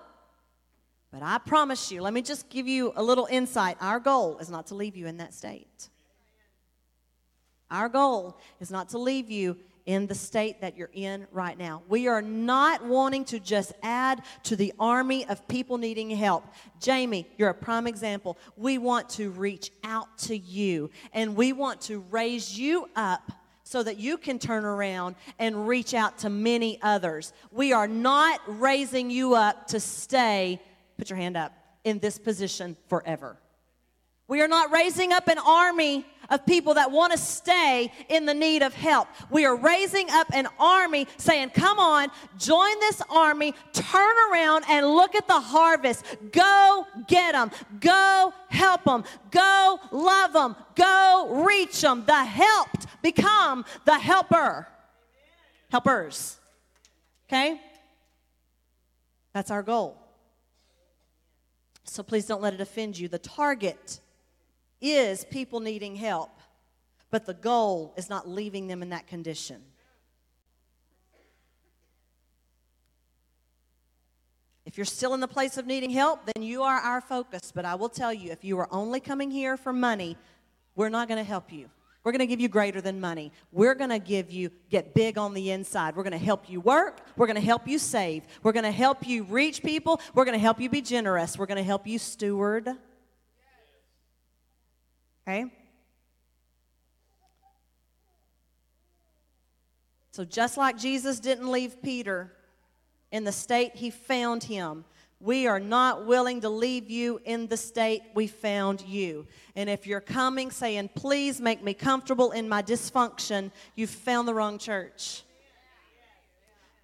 [1.11, 3.77] But I promise you, let me just give you a little insight.
[3.79, 5.89] Our goal is not to leave you in that state.
[7.71, 11.81] Our goal is not to leave you in the state that you're in right now.
[11.87, 16.45] We are not wanting to just add to the army of people needing help.
[16.81, 18.37] Jamie, you're a prime example.
[18.57, 23.31] We want to reach out to you and we want to raise you up
[23.67, 27.33] so that you can turn around and reach out to many others.
[27.51, 30.61] We are not raising you up to stay,
[30.97, 31.51] put your hand up,
[31.83, 33.37] in this position forever.
[34.27, 38.33] We are not raising up an army of people that want to stay in the
[38.33, 39.07] need of help.
[39.29, 44.85] We are raising up an army saying, Come on, join this army, turn around and
[44.85, 46.03] look at the harvest.
[46.33, 52.03] Go get them, go help them, go love them, go reach them.
[52.05, 54.67] The helped become the helper.
[55.69, 56.37] Helpers.
[57.29, 57.61] Okay?
[59.33, 59.97] That's our goal.
[61.85, 63.07] So please don't let it offend you.
[63.07, 64.01] The target
[64.81, 66.31] is people needing help,
[67.09, 69.61] but the goal is not leaving them in that condition.
[74.65, 77.53] If you're still in the place of needing help, then you are our focus.
[77.55, 80.17] But I will tell you, if you are only coming here for money,
[80.75, 81.69] we're not going to help you.
[82.03, 83.31] We're going to give you greater than money.
[83.51, 85.95] We're going to give you, get big on the inside.
[85.95, 87.01] We're going to help you work.
[87.15, 88.23] We're going to help you save.
[88.43, 90.01] We're going to help you reach people.
[90.13, 91.37] We're going to help you be generous.
[91.37, 92.69] We're going to help you steward.
[95.27, 95.45] Okay?
[100.11, 102.31] So, just like Jesus didn't leave Peter
[103.11, 104.85] in the state he found him,
[105.19, 109.27] we are not willing to leave you in the state we found you.
[109.55, 114.33] And if you're coming saying, please make me comfortable in my dysfunction, you've found the
[114.33, 115.23] wrong church.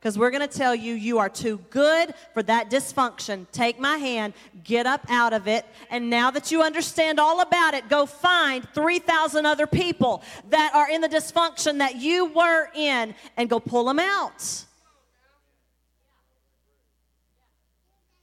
[0.03, 3.47] Because we're going to tell you, you are too good for that dysfunction.
[3.53, 4.33] Take my hand,
[4.65, 5.65] get up out of it.
[5.89, 10.89] And now that you understand all about it, go find 3,000 other people that are
[10.89, 14.65] in the dysfunction that you were in and go pull them out.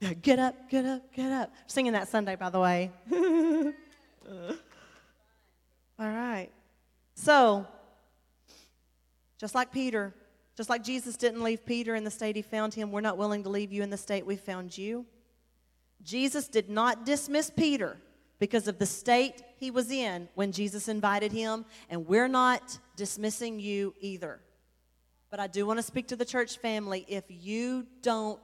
[0.00, 1.50] Yeah, get up, get up, get up.
[1.66, 2.90] Singing that Sunday, by the way.
[3.10, 3.72] All
[5.98, 6.50] right.
[7.14, 7.66] So,
[9.38, 10.12] just like Peter,
[10.56, 13.42] just like Jesus didn't leave Peter in the state he found him, we're not willing
[13.44, 15.06] to leave you in the state we found you.
[16.02, 17.96] Jesus did not dismiss Peter
[18.38, 23.60] because of the state he was in when Jesus invited him, and we're not dismissing
[23.60, 24.40] you either.
[25.30, 27.04] But I do want to speak to the church family.
[27.06, 28.40] If you don't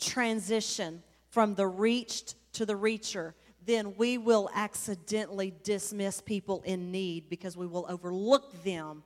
[0.00, 3.34] transition from the reached to the reacher,
[3.66, 9.02] then we will accidentally dismiss people in need because we will overlook them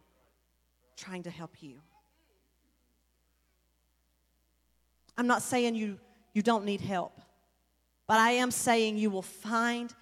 [0.96, 1.80] trying to help you.
[5.16, 5.98] I'm not saying you,
[6.32, 7.20] you don't need help,
[8.06, 9.94] but I am saying you will find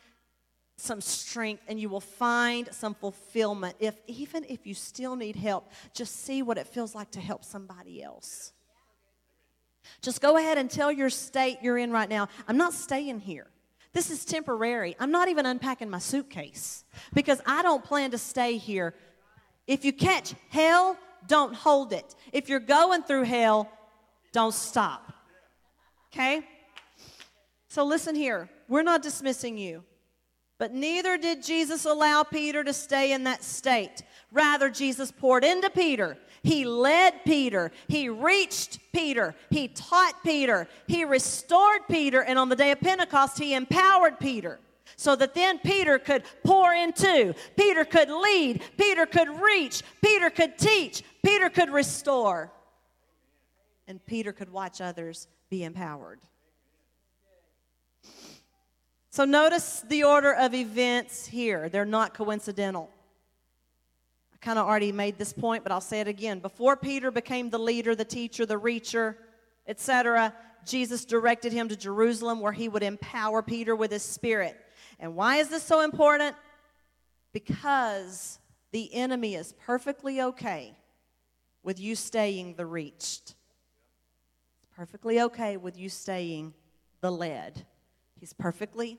[0.77, 5.71] some strength and you will find some fulfillment if even if you still need help
[5.93, 8.55] just see what it feels like to help somebody else
[10.03, 13.47] just go ahead and tell your state you're in right now, I'm not staying here.
[13.93, 14.95] This is temporary.
[15.01, 18.95] I'm not even unpacking my suitcase because I don't plan to stay here.
[19.67, 20.97] If you catch hell,
[21.27, 22.15] don't hold it.
[22.33, 23.71] If you're going through hell,
[24.33, 25.13] don't stop.
[26.13, 26.43] Okay?
[27.69, 28.49] So listen here.
[28.69, 29.85] We're not dismissing you.
[30.59, 34.03] But neither did Jesus allow Peter to stay in that state.
[34.33, 37.71] Rather, Jesus poured into Peter he led Peter.
[37.89, 39.35] He reached Peter.
[39.51, 40.69] He taught Peter.
[40.87, 42.23] He restored Peter.
[42.23, 44.59] And on the day of Pentecost, he empowered Peter
[44.97, 50.59] so that then Peter could pour into, Peter could lead, Peter could reach, Peter could
[50.59, 52.53] teach, Peter could restore,
[53.91, 56.21] and Peter could watch others be empowered.
[59.11, 62.89] So notice the order of events here, they're not coincidental
[64.33, 66.39] I kind of already made this point, but I'll say it again.
[66.39, 69.17] Before Peter became the leader, the teacher, the reacher,
[69.67, 70.33] etc.,
[70.65, 74.59] Jesus directed him to Jerusalem where he would empower Peter with his spirit.
[74.99, 76.37] And why is this so important?
[77.33, 78.39] Because
[78.73, 80.75] the enemy is perfectly okay
[81.63, 83.35] with you staying the reached.
[84.81, 86.55] Perfectly okay with you staying
[87.03, 87.67] the lead.
[88.19, 88.99] He's perfectly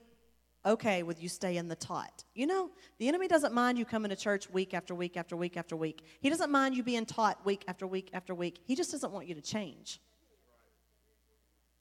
[0.64, 2.24] okay with you staying the taught.
[2.36, 2.70] You know,
[3.00, 6.04] the enemy doesn't mind you coming to church week after week after week after week.
[6.20, 8.62] He doesn't mind you being taught week after week after week.
[8.64, 10.00] He just doesn't want you to change.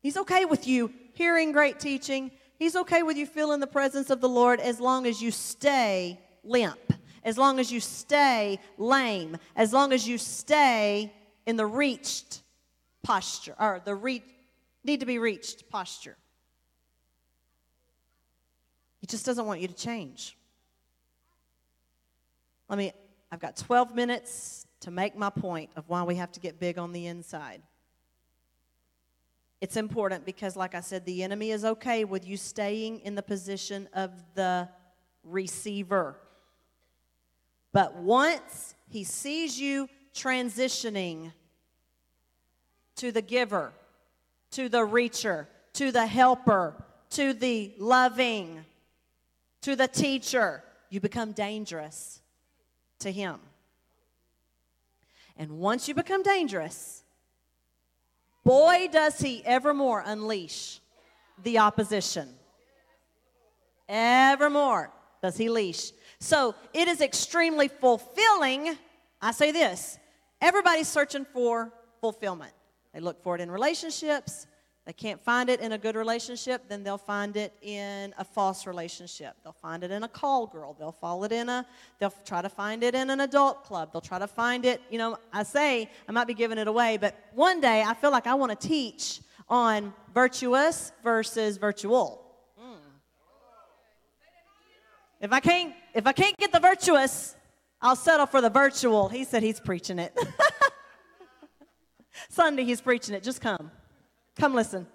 [0.00, 2.30] He's okay with you hearing great teaching.
[2.58, 6.18] He's okay with you feeling the presence of the Lord as long as you stay
[6.42, 11.12] limp, as long as you stay lame, as long as you stay
[11.44, 12.40] in the reached
[13.02, 14.22] posture or the re-
[14.84, 16.16] need to be reached posture.
[19.00, 20.36] He just doesn't want you to change.
[22.68, 22.92] Let me,
[23.32, 26.78] I've got 12 minutes to make my point of why we have to get big
[26.78, 27.62] on the inside.
[29.60, 33.22] It's important because, like I said, the enemy is okay with you staying in the
[33.22, 34.68] position of the
[35.22, 36.16] receiver.
[37.72, 41.32] But once he sees you transitioning
[43.00, 43.72] to the giver,
[44.50, 46.74] to the reacher, to the helper,
[47.08, 48.62] to the loving,
[49.62, 52.20] to the teacher, you become dangerous
[52.98, 53.40] to him.
[55.38, 57.02] And once you become dangerous,
[58.44, 60.80] boy, does he evermore unleash
[61.42, 62.28] the opposition.
[63.88, 64.92] Evermore
[65.22, 65.92] does he leash.
[66.18, 68.76] So it is extremely fulfilling.
[69.22, 69.98] I say this
[70.42, 71.72] everybody's searching for
[72.02, 72.52] fulfillment.
[72.92, 74.46] They look for it in relationships,
[74.86, 78.66] they can't find it in a good relationship, then they'll find it in a false
[78.66, 79.36] relationship.
[79.44, 80.74] They'll find it in a call girl.
[80.78, 81.66] They'll fall it in a,
[81.98, 83.92] they'll try to find it in an adult club.
[83.92, 86.96] They'll try to find it, you know, I say, I might be giving it away,
[86.96, 92.24] but one day I feel like I want to teach on virtuous versus virtual.
[92.60, 92.76] Mm.
[95.20, 97.34] If I can't if I can't get the virtuous,
[97.82, 99.08] I'll settle for the virtual.
[99.08, 100.16] He said he's preaching it.
[102.28, 103.22] Sunday he's preaching it.
[103.22, 103.70] Just come.
[104.36, 104.86] Come listen.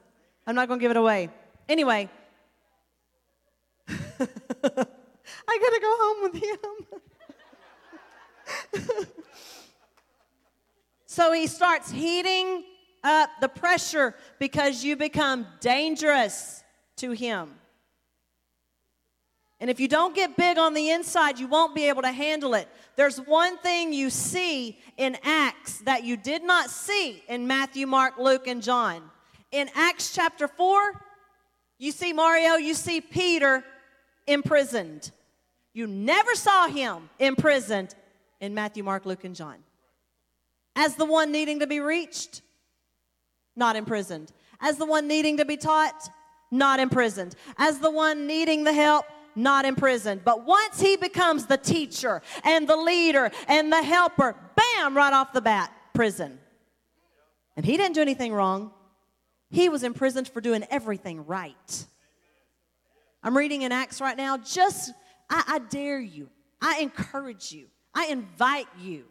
[0.47, 1.29] I'm not going to give it away.
[1.67, 2.09] Anyway,
[3.87, 6.59] I got to go home with him.
[11.05, 12.63] so he starts heating
[13.03, 16.63] up the pressure because you become dangerous
[16.97, 17.55] to him.
[19.65, 22.53] And if you don't get big on the inside, you won't be able to handle
[22.53, 22.67] it.
[22.95, 28.19] There's one thing you see in Acts that you did not see in Matthew, Mark,
[28.19, 29.01] Luke, and John.
[29.51, 31.01] In Acts chapter 4,
[31.79, 33.63] you see Mario, you see Peter
[34.27, 35.09] imprisoned.
[35.73, 37.95] You never saw him imprisoned
[38.39, 39.57] in Matthew, Mark, Luke, and John.
[40.75, 42.43] As the one needing to be reached,
[43.55, 44.31] not imprisoned.
[44.61, 46.07] As the one needing to be taught,
[46.51, 47.35] not imprisoned.
[47.57, 49.05] As the one needing the help,
[49.35, 50.23] not imprisoned.
[50.23, 55.33] But once he becomes the teacher and the leader and the helper, bam, right off
[55.33, 56.39] the bat, prison.
[57.55, 58.71] And he didn't do anything wrong.
[59.49, 61.85] He was imprisoned for doing everything right.
[63.23, 64.37] I'm reading in Acts right now.
[64.37, 64.91] Just,
[65.29, 66.29] I, I dare you,
[66.61, 69.05] I encourage you, I invite you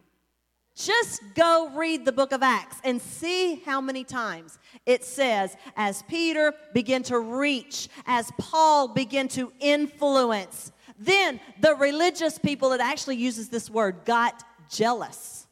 [0.75, 6.03] just go read the book of Acts and see how many times it says, as
[6.03, 13.15] Peter began to reach, as Paul began to influence, then the religious people, it actually
[13.15, 15.47] uses this word, got jealous.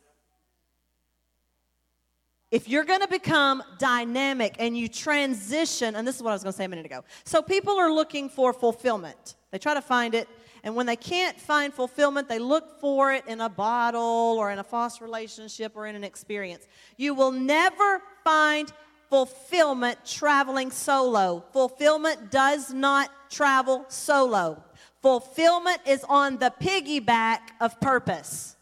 [2.51, 6.43] If you're going to become dynamic and you transition, and this is what I was
[6.43, 7.03] going to say a minute ago.
[7.23, 9.35] So people are looking for fulfillment.
[9.49, 10.27] They try to find it
[10.63, 14.59] and when they can't find fulfillment, they look for it in a bottle or in
[14.59, 16.67] a false relationship or in an experience.
[16.95, 18.71] You will never find
[19.09, 21.43] fulfillment traveling solo.
[21.51, 24.63] Fulfillment does not travel solo.
[25.01, 28.55] Fulfillment is on the piggyback of purpose.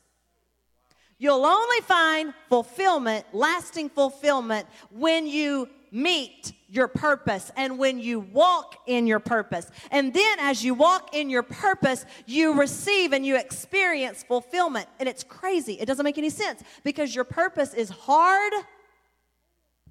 [1.20, 8.78] You'll only find fulfillment, lasting fulfillment, when you meet your purpose and when you walk
[8.88, 9.70] in your purpose.
[9.92, 14.88] And then as you walk in your purpose, you receive and you experience fulfillment.
[15.00, 15.74] And it's crazy.
[15.74, 18.54] It doesn't make any sense because your purpose is hard,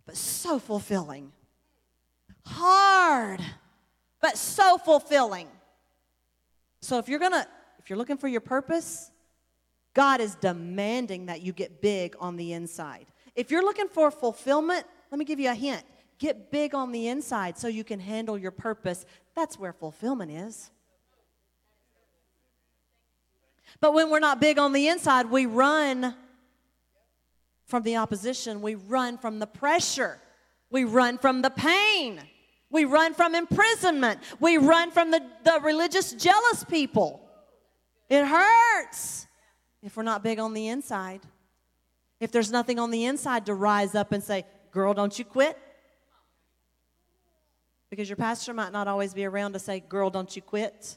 [0.06, 1.32] but so fulfilling.
[2.46, 3.40] Hard,
[4.22, 5.48] but so fulfilling.
[6.80, 7.46] So if you're going to,
[7.78, 9.10] if you're looking for your purpose,
[9.92, 13.06] God is demanding that you get big on the inside.
[13.34, 15.82] If you're looking for fulfillment, let me give you a hint.
[16.18, 19.06] Get big on the inside so you can handle your purpose.
[19.34, 20.70] That's where fulfillment is.
[23.80, 26.14] But when we're not big on the inside, we run
[27.66, 30.18] from the opposition, we run from the pressure,
[30.70, 32.20] we run from the pain,
[32.68, 37.22] we run from imprisonment, we run from the, the religious jealous people.
[38.08, 39.28] It hurts
[39.82, 41.20] if we're not big on the inside.
[42.18, 45.58] If there's nothing on the inside to rise up and say, Girl, don't you quit.
[47.90, 50.96] Because your pastor might not always be around to say, Girl, don't you quit.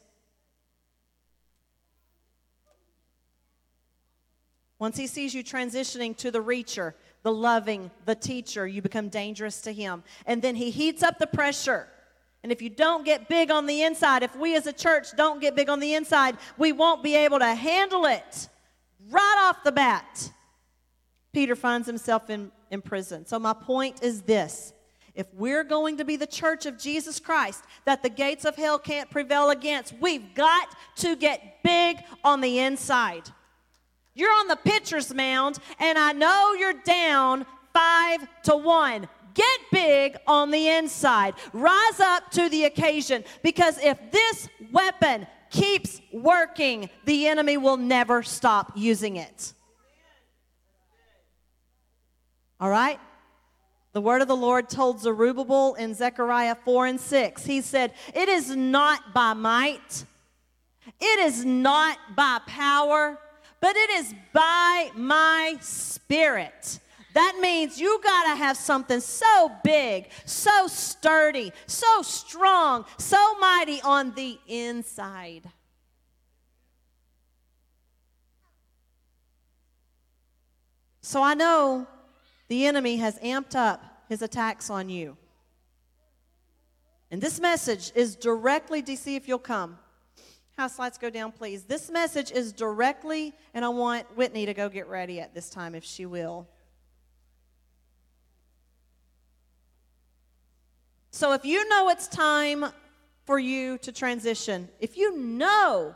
[4.78, 6.93] Once he sees you transitioning to the reacher,
[7.24, 10.03] the loving, the teacher, you become dangerous to him.
[10.26, 11.88] And then he heats up the pressure.
[12.43, 15.39] And if you don't get big on the inside, if we as a church don't
[15.39, 18.49] get big on the inside, we won't be able to handle it
[19.09, 20.32] right off the bat.
[21.34, 23.26] Peter finds himself in, in prison.
[23.26, 24.74] So, my point is this
[25.16, 28.80] if we're going to be the church of Jesus Christ that the gates of hell
[28.80, 30.68] can't prevail against, we've got
[30.98, 33.30] to get big on the inside.
[34.16, 39.08] You're on the pitcher's mound, and I know you're down five to one.
[39.34, 41.34] Get big on the inside.
[41.54, 48.22] Rise up to the occasion because if this weapon keeps working, the enemy will never
[48.22, 49.54] stop using it.
[52.64, 52.97] All right?
[53.91, 57.45] The word of the Lord told Zerubbabel in Zechariah 4 and 6.
[57.45, 60.05] He said, It is not by might,
[60.97, 63.20] it is not by power,
[63.59, 66.80] but it is by my spirit.
[67.14, 73.82] That means you got to have something so big, so sturdy, so strong, so mighty
[73.82, 75.43] on the inside.
[81.01, 81.88] So I know
[82.54, 85.18] the enemy has amped up his attacks on you.
[87.10, 89.80] And this message is directly, see if you'll come.
[90.56, 91.64] House lights go down, please.
[91.64, 95.74] This message is directly, and I want Whitney to go get ready at this time
[95.74, 96.47] if she will.
[101.10, 102.66] So if you know it's time
[103.26, 105.95] for you to transition, if you know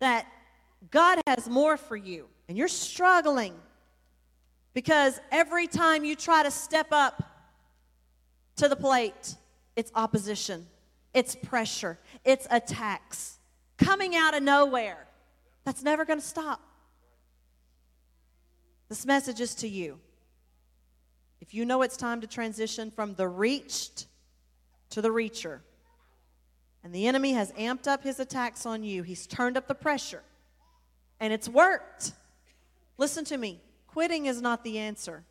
[0.00, 0.26] that
[0.90, 3.54] God has more for you and you're struggling
[4.76, 7.22] because every time you try to step up
[8.56, 9.34] to the plate,
[9.74, 10.66] it's opposition,
[11.14, 13.38] it's pressure, it's attacks
[13.78, 15.06] coming out of nowhere.
[15.64, 16.60] That's never going to stop.
[18.90, 19.98] This message is to you.
[21.40, 24.04] If you know it's time to transition from the reached
[24.90, 25.60] to the reacher,
[26.84, 30.22] and the enemy has amped up his attacks on you, he's turned up the pressure,
[31.18, 32.12] and it's worked.
[32.98, 33.62] Listen to me
[33.96, 35.24] quitting is not the answer.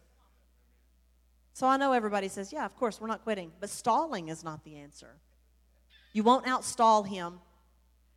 [1.53, 4.63] So I know everybody says, yeah, of course, we're not quitting, but stalling is not
[4.63, 5.17] the answer.
[6.13, 7.41] You won't outstall him,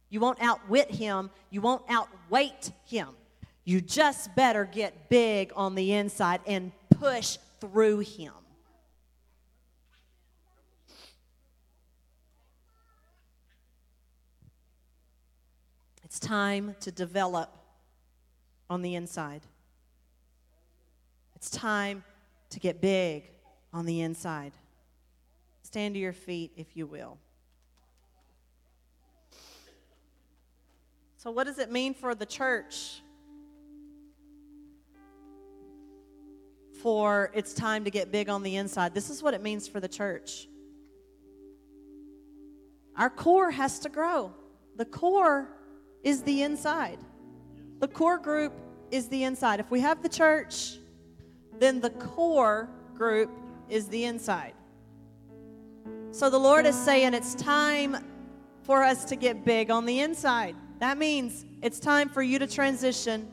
[0.08, 3.08] you won't outwit him, you won't outweight him.
[3.66, 8.32] You just better get big on the inside and push through him.
[16.04, 17.54] It's time to develop
[18.70, 19.42] on the inside.
[21.38, 22.02] It's time
[22.50, 23.30] to get big
[23.72, 24.54] on the inside.
[25.62, 27.16] Stand to your feet, if you will.
[31.16, 33.02] So, what does it mean for the church?
[36.82, 38.92] For it's time to get big on the inside.
[38.92, 40.48] This is what it means for the church.
[42.96, 44.32] Our core has to grow.
[44.74, 45.50] The core
[46.02, 46.98] is the inside.
[47.78, 48.54] The core group
[48.90, 49.60] is the inside.
[49.60, 50.78] If we have the church,
[51.58, 53.30] then the core group
[53.68, 54.54] is the inside.
[56.10, 57.96] So the Lord is saying it's time
[58.62, 60.56] for us to get big on the inside.
[60.78, 63.28] That means it's time for you to transition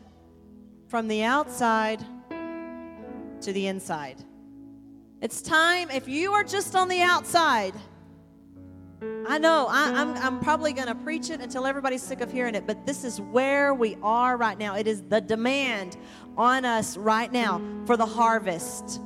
[0.88, 2.06] from the outside
[3.42, 4.18] to the inside.
[5.22, 7.74] It's time, if you are just on the outside,
[9.02, 12.32] I know I, am I'm, I'm probably going to preach it until everybody's sick of
[12.32, 14.76] hearing it, but this is where we are right now.
[14.76, 15.98] It is the demand
[16.38, 19.02] on us right now for the harvest.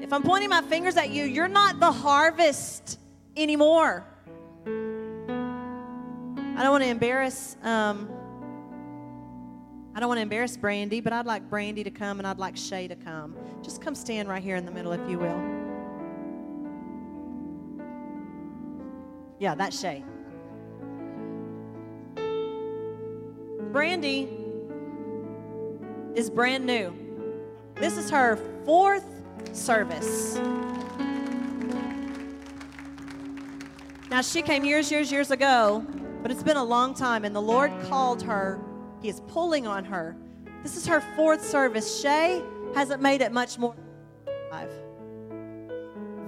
[0.00, 2.98] If I'm pointing my fingers at you, you're not the harvest
[3.36, 4.04] anymore.
[4.66, 7.56] I don't want to embarrass.
[7.62, 8.10] Um,
[9.94, 12.56] I don't want to embarrass Brandy, but I'd like Brandy to come and I'd like
[12.56, 13.36] Shay to come.
[13.62, 15.59] Just come stand right here in the middle, if you will.
[19.40, 20.04] Yeah, that's Shay.
[23.72, 24.28] Brandy
[26.14, 26.92] is brand new.
[27.76, 29.06] This is her fourth
[29.52, 30.38] service.
[34.10, 35.86] Now, she came years, years, years ago,
[36.20, 38.60] but it's been a long time, and the Lord called her.
[39.00, 40.16] He is pulling on her.
[40.62, 42.02] This is her fourth service.
[42.02, 42.42] Shay
[42.74, 43.74] hasn't made it much more.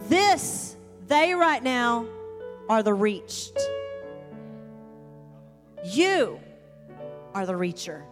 [0.09, 0.77] This,
[1.09, 2.07] they right now
[2.69, 3.59] are the reached.
[5.85, 6.41] You
[7.35, 8.03] are the reacher.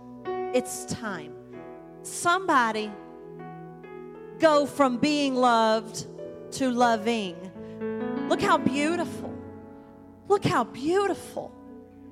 [0.54, 1.32] It's time.
[2.02, 2.90] Somebody
[4.38, 6.06] go from being loved
[6.52, 7.36] to loving.
[8.28, 9.32] Look how beautiful.
[10.28, 11.52] Look how beautiful.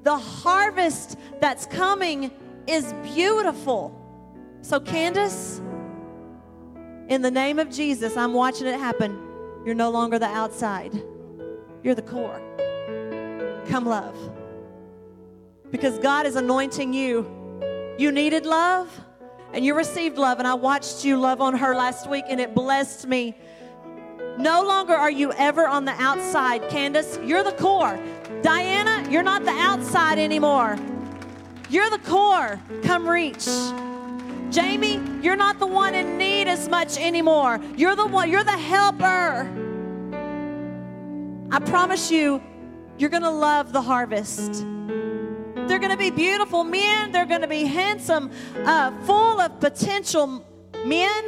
[0.02, 2.30] The harvest that's coming
[2.66, 3.94] is beautiful.
[4.62, 5.60] So, Candace,
[7.08, 9.18] in the name of Jesus, I'm watching it happen.
[9.64, 11.02] You're no longer the outside,
[11.82, 12.40] you're the core.
[13.68, 14.16] Come, love.
[15.70, 17.26] Because God is anointing you.
[17.98, 18.88] You needed love
[19.52, 22.54] and you received love, and I watched you love on her last week, and it
[22.54, 23.34] blessed me.
[24.38, 27.18] No longer are you ever on the outside, Candace.
[27.24, 27.98] You're the core.
[28.42, 30.76] Diana, you're not the outside anymore.
[31.70, 32.60] You're the core.
[32.82, 33.48] Come reach.
[34.50, 37.60] Jamie, you're not the one in need as much anymore.
[37.76, 39.67] You're the one, you're the helper.
[41.50, 42.42] I promise you,
[42.98, 44.52] you're going to love the harvest.
[44.52, 47.10] They're going to be beautiful men.
[47.10, 48.30] They're going to be handsome,
[48.64, 50.44] uh, full of potential
[50.84, 51.24] men,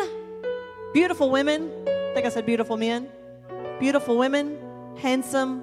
[0.93, 1.71] beautiful women.
[1.87, 3.09] I think I said beautiful men.
[3.79, 4.59] Beautiful women,
[4.99, 5.63] handsome,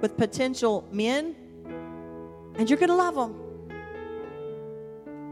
[0.00, 1.36] with potential men.
[2.56, 3.34] And you're going to love them.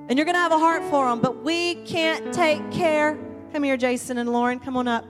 [0.09, 1.21] And you're going to have a heart for them.
[1.21, 3.19] But we can't take care.
[3.53, 4.61] Come here, Jason and Lauren.
[4.61, 5.07] Come on up.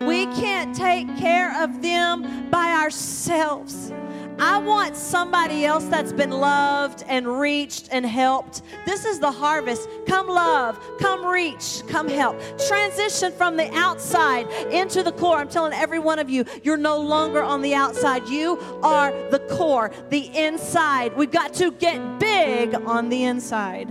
[0.00, 3.92] We can't take care of them by ourselves.
[4.38, 8.60] I want somebody else that's been loved and reached and helped.
[8.84, 9.88] This is the harvest.
[10.06, 12.38] Come love, come reach, come help.
[12.68, 15.38] Transition from the outside into the core.
[15.38, 18.28] I'm telling every one of you, you're no longer on the outside.
[18.28, 21.16] You are the core, the inside.
[21.16, 23.88] We've got to get big on the inside.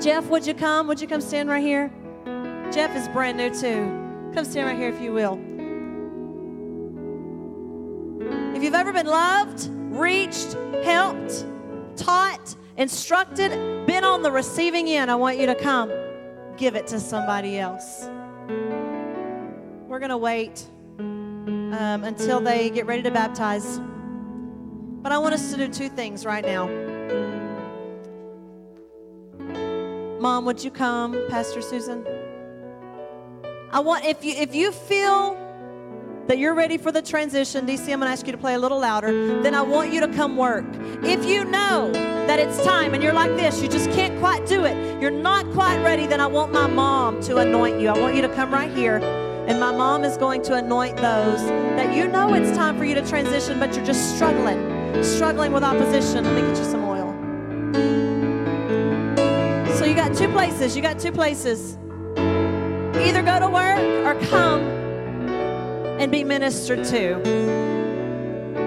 [0.00, 0.88] Jeff, would you come?
[0.88, 1.92] Would you come stand right here?
[2.72, 3.99] Jeff is brand new too.
[4.34, 5.38] Come stand right here if you will.
[8.54, 10.52] If you've ever been loved, reached,
[10.84, 11.44] helped,
[11.96, 13.50] taught, instructed,
[13.86, 15.90] been on the receiving end, I want you to come
[16.56, 18.08] give it to somebody else.
[19.88, 20.64] We're going to wait
[20.98, 23.80] um, until they get ready to baptize.
[25.02, 26.68] But I want us to do two things right now.
[30.20, 32.04] Mom, would you come, Pastor Susan?
[33.72, 35.36] I want if you if you feel
[36.26, 38.80] that you're ready for the transition, DC, I'm to ask you to play a little
[38.80, 39.42] louder.
[39.42, 40.64] Then I want you to come work.
[41.04, 44.64] If you know that it's time and you're like this, you just can't quite do
[44.64, 47.88] it, you're not quite ready, then I want my mom to anoint you.
[47.88, 48.96] I want you to come right here.
[49.46, 51.40] And my mom is going to anoint those
[51.76, 55.62] that you know it's time for you to transition, but you're just struggling, struggling with
[55.62, 56.24] opposition.
[56.24, 57.14] Let me get you some oil.
[59.76, 60.74] So you got two places.
[60.74, 61.76] You got two places.
[63.06, 64.60] Either go to work or come
[65.98, 67.20] and be ministered to.
[68.54, 68.60] Go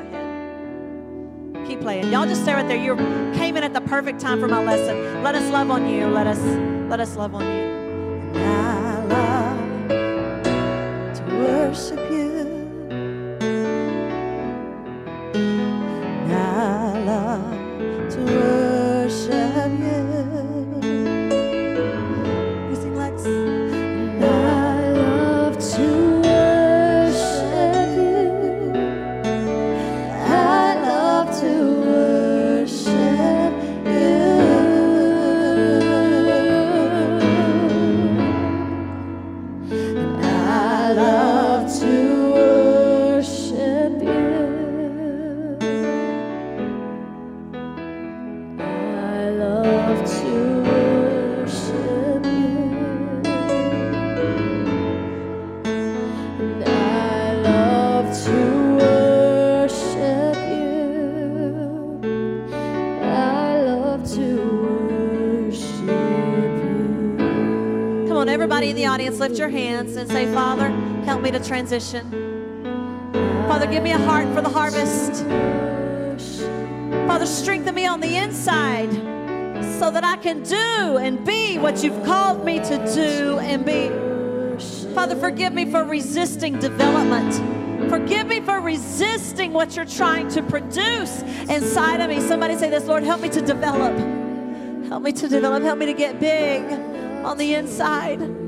[0.00, 1.66] ahead.
[1.66, 2.12] Keep playing.
[2.12, 2.76] Y'all just stay right there.
[2.76, 2.96] You
[3.34, 5.22] came in at the perfect time for my lesson.
[5.22, 6.06] Let us love on you.
[6.06, 6.40] Let us
[6.90, 7.72] let us love on you.
[8.40, 9.88] I love
[11.16, 12.01] to worship
[71.32, 72.10] to transition.
[73.48, 75.24] Father, give me a heart for the harvest.
[77.06, 78.92] Father, strengthen me on the inside
[79.78, 83.88] so that I can do and be what you've called me to do and be.
[84.94, 87.34] Father, forgive me for resisting development.
[87.90, 92.20] Forgive me for resisting what you're trying to produce inside of me.
[92.20, 93.96] Somebody say this, Lord, help me to develop.
[94.88, 95.62] Help me to develop.
[95.62, 96.62] Help me to get big
[97.24, 98.41] on the inside.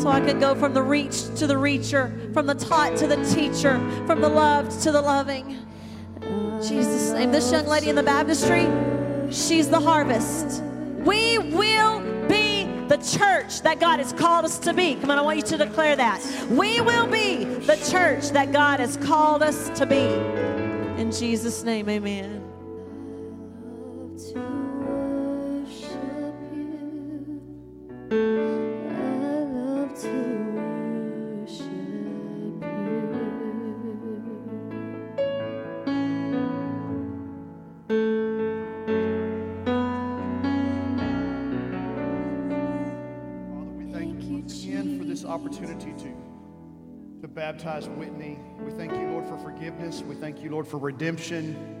[0.00, 3.16] So I can go from the reach to the reacher, from the taught to the
[3.34, 5.58] teacher, from the loved to the loving.
[6.62, 7.32] Jesus' name.
[7.32, 8.68] This young lady in the baptistry,
[9.32, 10.62] she's the harvest.
[10.98, 14.94] We will be the church that God has called us to be.
[14.94, 16.24] Come on, I want you to declare that.
[16.48, 20.04] We will be the church that God has called us to be.
[21.00, 22.47] In Jesus' name, amen.
[47.48, 48.38] To baptize Whitney.
[48.60, 50.02] We thank you, Lord, for forgiveness.
[50.02, 51.80] We thank you, Lord, for redemption.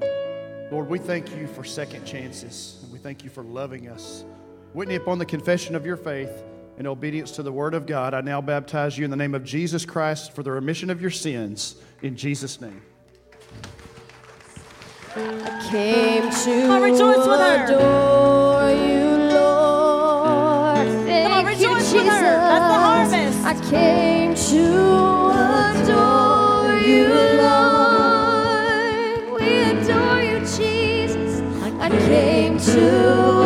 [0.70, 2.78] Lord, we thank you for second chances.
[2.82, 4.24] And we thank you for loving us.
[4.72, 6.30] Whitney, upon the confession of your faith
[6.78, 9.44] and obedience to the word of God, I now baptize you in the name of
[9.44, 11.76] Jesus Christ for the remission of your sins.
[12.02, 12.82] In Jesus' name.
[15.16, 17.64] I came to on, rejoice with her.
[17.64, 20.88] adore you, Lord.
[21.06, 22.20] Thank on, you, rejoice with her.
[22.20, 23.44] That's the harvest.
[23.44, 25.27] I came to
[32.78, 33.37] to